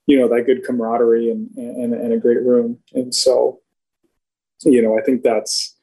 you 0.07 0.19
know 0.19 0.27
that 0.27 0.45
good 0.45 0.65
camaraderie 0.65 1.29
and 1.29 1.49
and, 1.55 1.93
and 1.93 2.13
a 2.13 2.17
great 2.17 2.43
room. 2.43 2.79
And 2.93 3.15
so 3.15 3.61
you 4.63 4.81
know 4.81 4.97
i 4.97 5.01
think 5.01 5.23
that's 5.23 5.75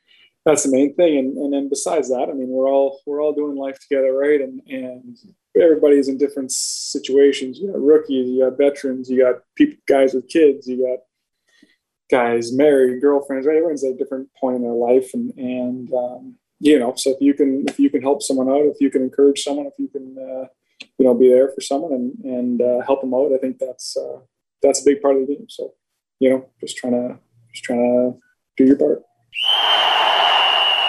that's 0.45 0.65
the 0.65 0.71
main 0.71 0.95
thing. 0.95 1.17
And, 1.17 1.39
and 1.39 1.51
then 1.55 1.71
besides 1.71 2.11
that 2.11 2.29
i 2.29 2.35
mean 2.35 2.49
we're 2.49 2.69
all 2.69 3.01
we're 3.07 3.23
all 3.23 3.33
doing 3.33 3.57
life 3.57 3.79
together 3.81 4.13
right? 4.13 4.41
And 4.43 4.61
and 4.69 5.17
everybody's 5.59 6.09
in 6.09 6.19
different 6.19 6.53
situations. 6.53 7.59
You 7.59 7.73
got 7.73 7.81
rookies 7.81 8.29
you 8.29 8.41
got 8.45 8.59
veterans 8.59 9.09
you 9.09 9.23
got 9.27 9.37
people 9.55 9.79
guys 9.89 10.13
with 10.13 10.29
kids 10.29 10.69
you 10.69 10.79
got 10.87 10.99
guys 12.11 12.53
married, 12.53 13.01
girlfriends, 13.01 13.47
right? 13.47 13.57
Everyone's 13.57 13.85
at 13.85 13.93
a 13.93 13.97
different 13.97 14.29
point 14.41 14.57
in 14.57 14.63
their 14.63 14.73
life, 14.73 15.11
and 15.15 15.33
and 15.37 15.93
um, 15.93 16.37
you 16.61 16.79
know, 16.79 16.95
so 16.97 17.11
if 17.11 17.21
you 17.21 17.35
can 17.35 17.65
if 17.69 17.79
you 17.79 17.91
can 17.91 18.03
help 18.03 18.23
someone 18.23 18.49
out, 18.49 18.63
if 18.67 18.81
you 18.81 18.91
can 18.91 19.03
encourage 19.03 19.43
someone, 19.43 19.67
if 19.67 19.75
you 19.79 19.89
can 19.89 20.17
uh, 20.19 20.47
you 20.99 21.05
know 21.05 21.15
be 21.15 21.29
there 21.29 21.51
for 21.55 21.61
someone 21.61 21.93
and 21.93 22.25
and 22.25 22.63
uh, 22.63 22.81
help 22.85 23.01
them 23.01 23.15
out, 23.15 23.33
I 23.33 23.39
think 23.39 23.59
that's 23.59 23.97
uh, 23.97 24.21
that's 24.63 24.83
a 24.83 24.85
big 24.85 25.01
part 25.01 25.17
of 25.17 25.27
the 25.27 25.35
game. 25.35 25.47
So 25.49 25.75
you 26.21 26.31
know, 26.31 26.49
just 26.61 26.77
trying 26.77 26.93
to 26.93 27.19
just 27.53 27.65
trying 27.65 27.79
to 27.79 28.19
do 28.57 28.67
your 28.67 28.77
part. 28.77 29.03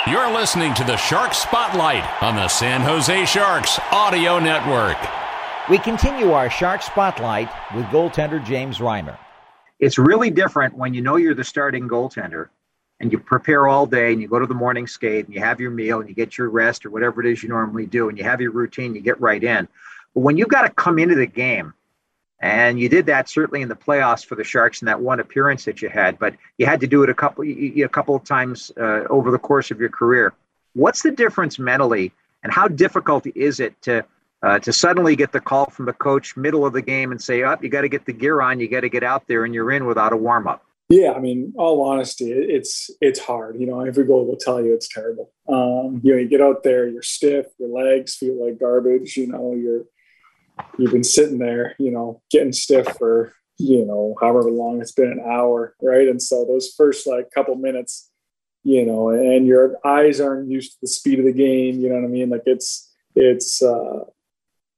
You're 0.08 0.32
listening 0.32 0.76
to 0.76 0.84
the 0.84 0.98
Shark 0.98 1.34
Spotlight 1.34 2.06
on 2.22 2.36
the 2.36 2.48
San 2.48 2.82
Jose 2.82 3.26
Sharks 3.26 3.80
Audio 3.92 4.38
Network. 4.38 4.98
We 5.68 5.80
continue 5.80 6.32
our 6.32 6.48
Shark 6.48 6.84
Spotlight 6.84 7.50
with 7.76 7.86
goaltender 7.86 8.44
James 8.46 8.78
Reimer. 8.78 9.18
It's 9.80 9.98
really 9.98 10.30
different 10.30 10.76
when 10.76 10.94
you 10.94 11.02
know 11.02 11.18
you're 11.18 11.36
the 11.36 11.44
starting 11.44 11.88
goaltender 11.88 12.50
and 13.00 13.12
you 13.12 13.20
prepare 13.20 13.68
all 13.68 13.86
day 13.86 14.14
and 14.14 14.22
you 14.22 14.28
go 14.28 14.40
to 14.40 14.48
the 14.48 14.54
morning 14.54 14.88
skate 14.88 15.26
and 15.26 15.34
you 15.34 15.42
have 15.42 15.60
your 15.60 15.72
meal 15.72 16.00
and 16.00 16.08
you 16.08 16.16
get 16.16 16.38
your 16.38 16.50
rest 16.50 16.86
or 16.86 16.92
whatever 16.92 17.22
it 17.22 17.32
is 17.32 17.44
you 17.44 17.50
normally 17.50 17.86
do 17.86 18.08
and 18.10 18.18
you 18.18 18.24
have 18.24 18.40
your 18.40 18.52
routine, 18.52 18.96
you 18.96 19.02
get 19.02 19.20
right 19.20 19.44
in. 19.44 19.68
But 20.14 20.22
when 20.22 20.38
you've 20.38 20.48
got 20.48 20.62
to 20.62 20.70
come 20.70 20.98
into 20.98 21.16
the 21.16 21.28
game, 21.28 21.74
and 22.40 22.80
you 22.80 22.90
did 22.90 23.06
that 23.08 23.30
certainly 23.30 23.62
in 23.62 23.70
the 23.70 23.76
playoffs 23.76 24.26
for 24.26 24.36
the 24.36 24.44
Sharks 24.44 24.82
in 24.82 24.88
that 24.88 25.00
one 25.00 25.20
appearance 25.20 25.66
that 25.66 25.82
you 25.82 25.90
had, 25.90 26.20
but 26.20 26.36
you 26.58 26.66
had 26.66 26.82
to 26.82 26.88
do 26.88 27.02
it 27.04 27.10
a 27.10 27.14
couple 27.14 27.44
a 27.44 27.88
couple 27.88 28.16
of 28.16 28.24
times 28.24 28.72
uh, 28.78 29.04
over 29.10 29.32
the 29.32 29.40
course 29.40 29.72
of 29.72 29.80
your 29.80 29.90
career. 29.90 30.34
What's 30.74 31.02
the 31.02 31.12
difference 31.12 31.58
mentally, 31.58 32.12
and 32.44 32.52
how 32.52 32.68
difficult 32.68 33.26
is 33.36 33.60
it 33.60 33.82
to 33.84 34.06
uh, 34.46 34.60
to 34.60 34.72
suddenly 34.72 35.16
get 35.16 35.32
the 35.32 35.40
call 35.40 35.66
from 35.72 35.86
the 35.88 35.94
coach 35.94 36.38
middle 36.38 36.66
of 36.66 36.74
the 36.74 36.82
game 36.82 37.12
and 37.12 37.22
say, 37.22 37.42
"Up, 37.42 37.60
oh, 37.60 37.64
you 37.64 37.70
got 37.70 37.82
to 37.82 37.90
get 37.90 38.06
the 38.06 38.14
gear 38.14 38.42
on, 38.42 38.60
you 38.60 38.70
got 38.70 38.82
to 38.82 38.90
get 38.90 39.04
out 39.04 39.28
there, 39.28 39.44
and 39.44 39.54
you're 39.54 39.72
in 39.72 39.86
without 39.86 40.14
a 40.14 40.18
warm 40.18 40.48
up." 40.48 40.64
Yeah, 40.88 41.14
I 41.14 41.20
mean, 41.20 41.52
all 41.58 41.82
honesty, 41.82 42.32
it's 42.32 42.92
it's 43.02 43.20
hard. 43.20 43.60
You 43.60 43.66
know, 43.66 43.82
every 43.82 44.06
goal 44.06 44.28
will 44.28 44.38
tell 44.38 44.64
you 44.64 44.76
it's 44.76 44.88
terrible. 44.88 45.32
Um, 45.50 46.00
you 46.04 46.14
know, 46.14 46.20
you 46.20 46.28
get 46.28 46.42
out 46.42 46.62
there, 46.62 46.88
you're 46.88 47.02
stiff, 47.02 47.48
your 47.58 47.70
legs 47.70 48.16
feel 48.16 48.46
like 48.46 48.60
garbage. 48.60 49.18
You 49.18 49.28
know, 49.28 49.56
you're 49.56 49.86
you've 50.78 50.92
been 50.92 51.04
sitting 51.04 51.40
there, 51.40 51.76
you 51.80 51.90
know, 51.90 52.22
getting 52.30 52.54
stiff 52.54 52.88
for 53.00 53.34
you 53.58 53.86
know 53.86 54.16
however 54.22 54.52
long 54.52 54.80
it's 54.80 54.92
been 54.92 55.12
an 55.12 55.24
hour, 55.28 55.76
right? 55.82 56.08
And 56.08 56.22
so 56.22 56.46
those 56.46 56.72
first 56.78 57.08
like 57.08 57.32
couple 57.34 57.56
minutes, 57.56 58.12
you 58.64 58.86
know, 58.86 59.10
and 59.10 59.48
your 59.48 59.78
eyes 59.84 60.22
aren't 60.22 60.52
used 60.52 60.74
to 60.74 60.78
the 60.84 60.88
speed 60.88 61.18
of 61.18 61.26
the 61.26 61.34
game. 61.34 61.80
You 61.80 61.90
know 61.90 61.96
what 61.96 62.06
I 62.06 62.10
mean? 62.10 62.30
Like 62.30 62.44
it's 62.46 62.94
it's 63.16 63.64
uh, 63.64 64.02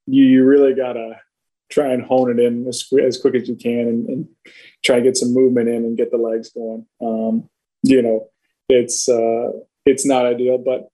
you, 0.08 0.24
you 0.24 0.44
really 0.44 0.74
gotta 0.74 1.20
try 1.70 1.88
and 1.88 2.02
hone 2.02 2.30
it 2.30 2.42
in 2.42 2.66
as, 2.66 2.88
as 3.02 3.20
quick 3.20 3.34
as 3.34 3.48
you 3.48 3.54
can 3.54 3.80
and, 3.80 4.08
and, 4.08 4.28
try 4.84 4.96
and 4.96 5.04
get 5.04 5.16
some 5.16 5.34
movement 5.34 5.68
in 5.68 5.84
and 5.84 5.96
get 5.96 6.10
the 6.10 6.16
legs 6.16 6.50
going. 6.50 6.86
Um, 7.02 7.48
you 7.82 8.00
know, 8.00 8.28
it's 8.68 9.08
uh, 9.08 9.50
it's 9.84 10.06
not 10.06 10.24
ideal, 10.24 10.58
but 10.58 10.88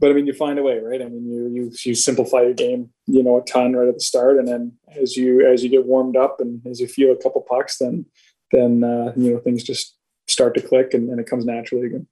but 0.00 0.10
I 0.10 0.14
mean, 0.14 0.26
you 0.26 0.32
find 0.32 0.58
a 0.58 0.62
way, 0.62 0.78
right? 0.78 1.02
I 1.02 1.08
mean, 1.08 1.30
you 1.30 1.48
you 1.48 1.72
you 1.84 1.94
simplify 1.94 2.42
your 2.42 2.54
game, 2.54 2.90
you 3.06 3.22
know, 3.22 3.38
a 3.38 3.44
ton 3.44 3.74
right 3.74 3.88
at 3.88 3.94
the 3.94 4.00
start, 4.00 4.38
and 4.38 4.48
then 4.48 4.72
as 5.00 5.16
you 5.16 5.46
as 5.46 5.62
you 5.62 5.68
get 5.68 5.86
warmed 5.86 6.16
up 6.16 6.40
and 6.40 6.66
as 6.66 6.80
you 6.80 6.88
feel 6.88 7.12
a 7.12 7.22
couple 7.22 7.42
pucks, 7.42 7.78
then 7.78 8.06
then 8.52 8.82
uh, 8.82 9.12
you 9.16 9.32
know 9.32 9.38
things 9.38 9.62
just 9.62 9.96
start 10.28 10.54
to 10.54 10.62
click 10.62 10.92
and, 10.92 11.08
and 11.10 11.20
it 11.20 11.28
comes 11.28 11.44
naturally 11.44 11.86
again 11.86 12.06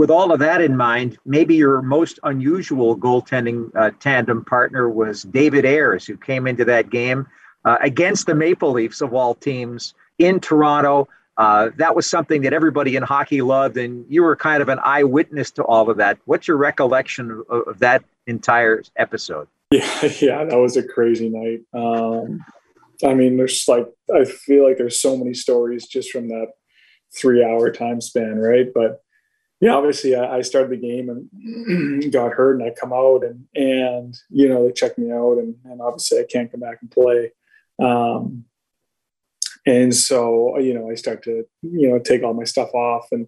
with 0.00 0.10
all 0.10 0.32
of 0.32 0.38
that 0.38 0.62
in 0.62 0.78
mind, 0.78 1.18
maybe 1.26 1.54
your 1.54 1.82
most 1.82 2.18
unusual 2.22 2.96
goaltending 2.96 3.70
uh, 3.76 3.90
tandem 4.00 4.42
partner 4.42 4.88
was 4.88 5.24
David 5.24 5.66
Ayres, 5.66 6.06
who 6.06 6.16
came 6.16 6.46
into 6.46 6.64
that 6.64 6.88
game 6.88 7.26
uh, 7.66 7.76
against 7.82 8.24
the 8.24 8.34
Maple 8.34 8.72
Leafs 8.72 9.02
of 9.02 9.12
all 9.12 9.34
teams 9.34 9.92
in 10.18 10.40
Toronto. 10.40 11.06
Uh, 11.36 11.68
that 11.76 11.94
was 11.94 12.08
something 12.08 12.40
that 12.40 12.54
everybody 12.54 12.96
in 12.96 13.02
hockey 13.02 13.42
loved, 13.42 13.76
and 13.76 14.06
you 14.08 14.22
were 14.22 14.34
kind 14.34 14.62
of 14.62 14.70
an 14.70 14.78
eyewitness 14.82 15.50
to 15.50 15.64
all 15.64 15.90
of 15.90 15.98
that. 15.98 16.16
What's 16.24 16.48
your 16.48 16.56
recollection 16.56 17.44
of, 17.50 17.68
of 17.68 17.78
that 17.80 18.02
entire 18.26 18.82
episode? 18.96 19.48
Yeah, 19.70 20.12
yeah, 20.20 20.44
that 20.44 20.58
was 20.58 20.78
a 20.78 20.82
crazy 20.82 21.28
night. 21.28 21.60
Um, 21.74 22.42
I 23.04 23.12
mean, 23.12 23.36
there's 23.36 23.68
like 23.68 23.86
I 24.12 24.24
feel 24.24 24.66
like 24.66 24.78
there's 24.78 24.98
so 24.98 25.14
many 25.14 25.34
stories 25.34 25.86
just 25.86 26.10
from 26.10 26.28
that 26.28 26.46
three 27.14 27.44
hour 27.44 27.70
time 27.70 28.00
span, 28.00 28.38
right? 28.38 28.66
But 28.74 29.02
yeah, 29.60 29.74
obviously 29.74 30.14
I, 30.14 30.38
I, 30.38 30.40
started 30.40 30.70
the 30.70 30.76
game 30.76 31.10
and 31.10 32.12
got 32.12 32.32
hurt 32.32 32.58
and 32.58 32.64
I 32.64 32.74
come 32.78 32.94
out 32.94 33.22
and, 33.24 33.44
and, 33.54 34.16
you 34.30 34.48
know, 34.48 34.66
they 34.66 34.72
checked 34.72 34.98
me 34.98 35.12
out 35.12 35.36
and, 35.36 35.54
and 35.66 35.82
obviously 35.82 36.18
I 36.18 36.24
can't 36.30 36.50
come 36.50 36.60
back 36.60 36.78
and 36.80 36.90
play. 36.90 37.32
Um, 37.82 38.44
and 39.66 39.94
so, 39.94 40.58
you 40.58 40.72
know, 40.72 40.90
I 40.90 40.94
start 40.94 41.22
to, 41.24 41.44
you 41.60 41.90
know, 41.90 41.98
take 41.98 42.22
all 42.22 42.32
my 42.32 42.44
stuff 42.44 42.72
off 42.72 43.08
and, 43.12 43.26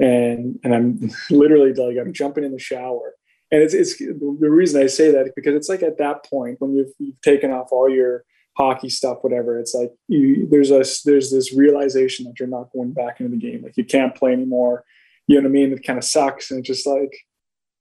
and, 0.00 0.58
and 0.64 0.74
I'm 0.74 1.10
literally 1.30 1.72
like, 1.72 1.96
I'm 1.96 2.12
jumping 2.12 2.42
in 2.42 2.52
the 2.52 2.58
shower. 2.58 3.14
And 3.52 3.62
it's, 3.62 3.72
it's 3.72 3.98
the 3.98 4.50
reason 4.50 4.82
I 4.82 4.88
say 4.88 5.12
that 5.12 5.32
because 5.36 5.54
it's 5.54 5.68
like 5.68 5.82
at 5.82 5.98
that 5.98 6.24
point 6.24 6.60
when 6.60 6.74
you've, 6.74 6.92
you've 6.98 7.20
taken 7.22 7.52
off 7.52 7.68
all 7.70 7.88
your 7.88 8.24
hockey 8.58 8.90
stuff, 8.90 9.18
whatever, 9.20 9.60
it's 9.60 9.74
like 9.74 9.92
you, 10.08 10.48
there's 10.50 10.72
a, 10.72 10.84
there's 11.04 11.30
this 11.30 11.54
realization 11.54 12.26
that 12.26 12.40
you're 12.40 12.48
not 12.48 12.72
going 12.72 12.92
back 12.92 13.20
into 13.20 13.30
the 13.30 13.40
game. 13.40 13.62
Like 13.62 13.76
you 13.76 13.84
can't 13.84 14.14
play 14.16 14.32
anymore 14.32 14.84
you 15.28 15.36
know 15.36 15.42
what 15.42 15.50
I 15.50 15.52
mean? 15.52 15.72
It 15.72 15.84
kind 15.84 15.98
of 15.98 16.04
sucks. 16.04 16.50
And 16.50 16.58
it's 16.58 16.66
just 16.66 16.86
like, 16.86 17.14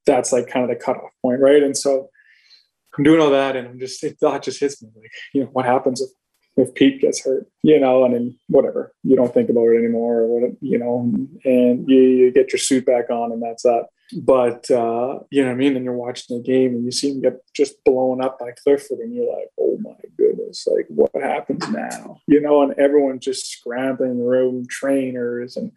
that's 0.06 0.32
like 0.32 0.48
kind 0.48 0.64
of 0.64 0.70
the 0.70 0.84
cutoff 0.84 1.12
point. 1.24 1.40
Right. 1.40 1.64
And 1.64 1.76
so 1.76 2.10
I'm 2.98 3.04
doing 3.04 3.22
all 3.22 3.32
that 3.32 3.56
and 3.56 3.68
I'm 3.68 3.80
just, 3.80 4.04
it 4.04 4.18
thought 4.20 4.44
just 4.44 4.60
hits 4.60 4.84
me 4.84 4.90
like, 4.96 5.12
you 5.34 5.42
know, 5.42 5.50
what 5.54 5.66
happens 5.66 6.02
if, 6.02 6.10
if 6.58 6.74
Pete 6.76 7.02
gets 7.02 7.24
hurt, 7.24 7.48
you 7.64 7.80
know, 7.80 8.04
and 8.04 8.14
then 8.14 8.38
whatever, 8.48 8.92
you 9.04 9.16
don't 9.16 9.34
think 9.34 9.50
about 9.50 9.68
it 9.68 9.78
anymore 9.78 10.22
or 10.22 10.50
you 10.62 10.78
know, 10.78 11.12
and 11.46 11.90
you, 11.90 12.02
you 12.02 12.32
get 12.32 12.52
your 12.52 12.60
suit 12.60 12.86
back 12.86 13.10
on 13.10 13.32
and 13.32 13.42
that's 13.42 13.64
that. 13.64 13.86
But, 14.24 14.70
uh, 14.72 15.20
you 15.30 15.42
know 15.42 15.50
what 15.50 15.56
I 15.56 15.58
mean? 15.58 15.76
And 15.76 15.86
you're 15.86 15.94
watching 15.94 16.38
the 16.38 16.44
game 16.44 16.72
and 16.72 16.84
you 16.84 16.92
see 16.92 17.12
him 17.12 17.22
get 17.22 17.34
just 17.54 17.84
blown 17.84 18.24
up 18.24 18.40
by 18.40 18.52
Clifford 18.64 19.00
and 19.00 19.14
you're 19.14 19.32
like, 19.34 19.50
oh 19.60 19.78
my 19.82 19.96
goodness, 20.18 20.68
like 20.68 20.86
what 20.90 21.12
happens 21.22 21.68
now? 21.70 22.18
You 22.28 22.42
know, 22.42 22.62
and 22.62 22.74
everyone's 22.80 23.26
just 23.26 23.48
scrambling 23.48 24.12
in 24.12 24.18
the 24.18 24.24
room, 24.24 24.66
trainers 24.70 25.56
and, 25.56 25.72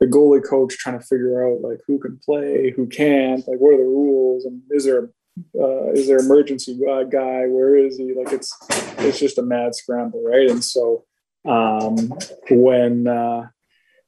the 0.00 0.06
goalie 0.06 0.44
coach 0.44 0.76
trying 0.78 0.98
to 0.98 1.04
figure 1.04 1.46
out 1.46 1.60
like 1.60 1.78
who 1.86 1.98
can 1.98 2.18
play, 2.24 2.72
who 2.74 2.86
can't, 2.86 3.46
like 3.46 3.58
what 3.58 3.74
are 3.74 3.78
the 3.78 3.84
rules, 3.84 4.44
and 4.46 4.62
is 4.70 4.84
there 4.84 5.10
uh, 5.58 5.92
is 5.92 6.08
there 6.08 6.18
emergency 6.18 6.78
uh, 6.90 7.04
guy? 7.04 7.46
Where 7.46 7.76
is 7.76 7.98
he? 7.98 8.14
Like 8.14 8.32
it's 8.32 8.56
it's 8.98 9.20
just 9.20 9.38
a 9.38 9.42
mad 9.42 9.74
scramble, 9.74 10.22
right? 10.24 10.50
And 10.50 10.64
so 10.64 11.04
um, 11.44 12.12
when 12.50 13.06
uh, 13.06 13.48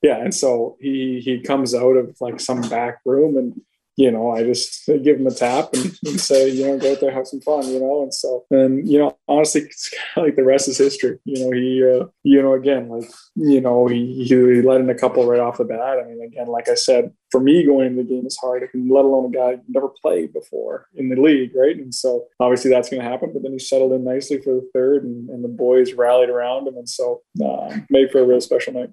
yeah, 0.02 0.18
and 0.18 0.34
so 0.34 0.76
he 0.80 1.20
he 1.20 1.40
comes 1.40 1.74
out 1.74 1.96
of 1.96 2.16
like 2.20 2.40
some 2.40 2.62
back 2.62 3.00
room 3.04 3.36
and 3.36 3.60
you 3.96 4.10
know, 4.10 4.30
I 4.30 4.42
just 4.42 4.86
give 4.86 5.18
him 5.18 5.26
a 5.26 5.30
tap 5.30 5.70
and, 5.74 5.92
and, 6.06 6.20
say, 6.20 6.48
you 6.48 6.66
know, 6.66 6.78
go 6.78 6.92
out 6.92 7.00
there, 7.00 7.12
have 7.12 7.26
some 7.26 7.40
fun, 7.40 7.66
you 7.68 7.78
know. 7.78 8.02
And 8.02 8.14
so, 8.14 8.44
and 8.50 8.88
you 8.88 8.98
know, 8.98 9.16
honestly, 9.28 9.62
it's 9.62 9.90
kind 9.90 10.24
of 10.26 10.30
like 10.30 10.36
the 10.36 10.44
rest 10.44 10.68
is 10.68 10.78
history. 10.78 11.18
You 11.24 11.44
know, 11.44 11.50
he, 11.52 11.84
uh, 11.84 12.06
you 12.22 12.40
know, 12.40 12.54
again, 12.54 12.88
like, 12.88 13.10
you 13.34 13.60
know, 13.60 13.86
he, 13.86 14.24
he 14.24 14.62
let 14.62 14.80
in 14.80 14.88
a 14.88 14.94
couple 14.94 15.26
right 15.26 15.40
off 15.40 15.58
the 15.58 15.64
bat. 15.64 15.98
I 16.02 16.08
mean, 16.08 16.22
again, 16.22 16.46
like 16.46 16.68
I 16.68 16.74
said, 16.74 17.12
for 17.30 17.40
me, 17.40 17.66
going 17.66 17.86
into 17.86 18.02
the 18.02 18.08
game 18.08 18.26
is 18.26 18.38
hard, 18.38 18.62
let 18.74 19.04
alone 19.04 19.26
a 19.26 19.36
guy 19.36 19.62
never 19.68 19.88
played 19.88 20.32
before 20.32 20.88
in 20.94 21.08
the 21.08 21.20
league, 21.20 21.52
right? 21.54 21.76
And 21.76 21.94
so, 21.94 22.26
obviously, 22.40 22.70
that's 22.70 22.88
going 22.88 23.02
to 23.02 23.08
happen. 23.08 23.32
But 23.32 23.42
then 23.42 23.52
he 23.52 23.58
settled 23.58 23.92
in 23.92 24.04
nicely 24.04 24.40
for 24.40 24.54
the 24.54 24.68
third, 24.72 25.04
and, 25.04 25.28
and 25.28 25.44
the 25.44 25.48
boys 25.48 25.92
rallied 25.92 26.30
around 26.30 26.66
him, 26.66 26.76
and 26.76 26.88
so 26.88 27.22
uh, 27.44 27.76
made 27.90 28.10
for 28.10 28.20
a 28.20 28.26
real 28.26 28.40
special 28.40 28.72
night. 28.72 28.90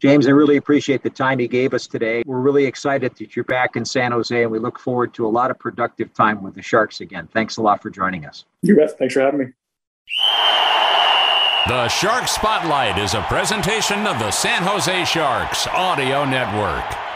James, 0.00 0.28
I 0.28 0.30
really 0.30 0.56
appreciate 0.56 1.02
the 1.02 1.10
time 1.10 1.40
you 1.40 1.48
gave 1.48 1.74
us 1.74 1.88
today. 1.88 2.22
We're 2.24 2.40
really 2.40 2.66
excited 2.66 3.16
that 3.16 3.34
you're 3.34 3.44
back 3.44 3.74
in 3.74 3.84
San 3.84 4.12
Jose, 4.12 4.42
and 4.42 4.50
we 4.50 4.60
look 4.60 4.78
forward 4.78 5.12
to 5.14 5.26
a 5.26 5.28
lot 5.28 5.50
of 5.50 5.58
productive 5.58 6.14
time 6.14 6.40
with 6.42 6.54
the 6.54 6.62
Sharks 6.62 7.00
again. 7.00 7.28
Thanks 7.32 7.56
a 7.56 7.62
lot 7.62 7.82
for 7.82 7.90
joining 7.90 8.24
us. 8.24 8.44
You 8.62 8.76
bet. 8.76 8.96
Thanks 8.96 9.14
for 9.14 9.20
having 9.20 9.40
me. 9.40 9.46
The 11.66 11.88
Shark 11.88 12.28
Spotlight 12.28 12.96
is 12.96 13.14
a 13.14 13.22
presentation 13.22 14.06
of 14.06 14.18
the 14.20 14.30
San 14.30 14.62
Jose 14.62 15.04
Sharks 15.04 15.66
Audio 15.66 16.24
Network. 16.24 17.07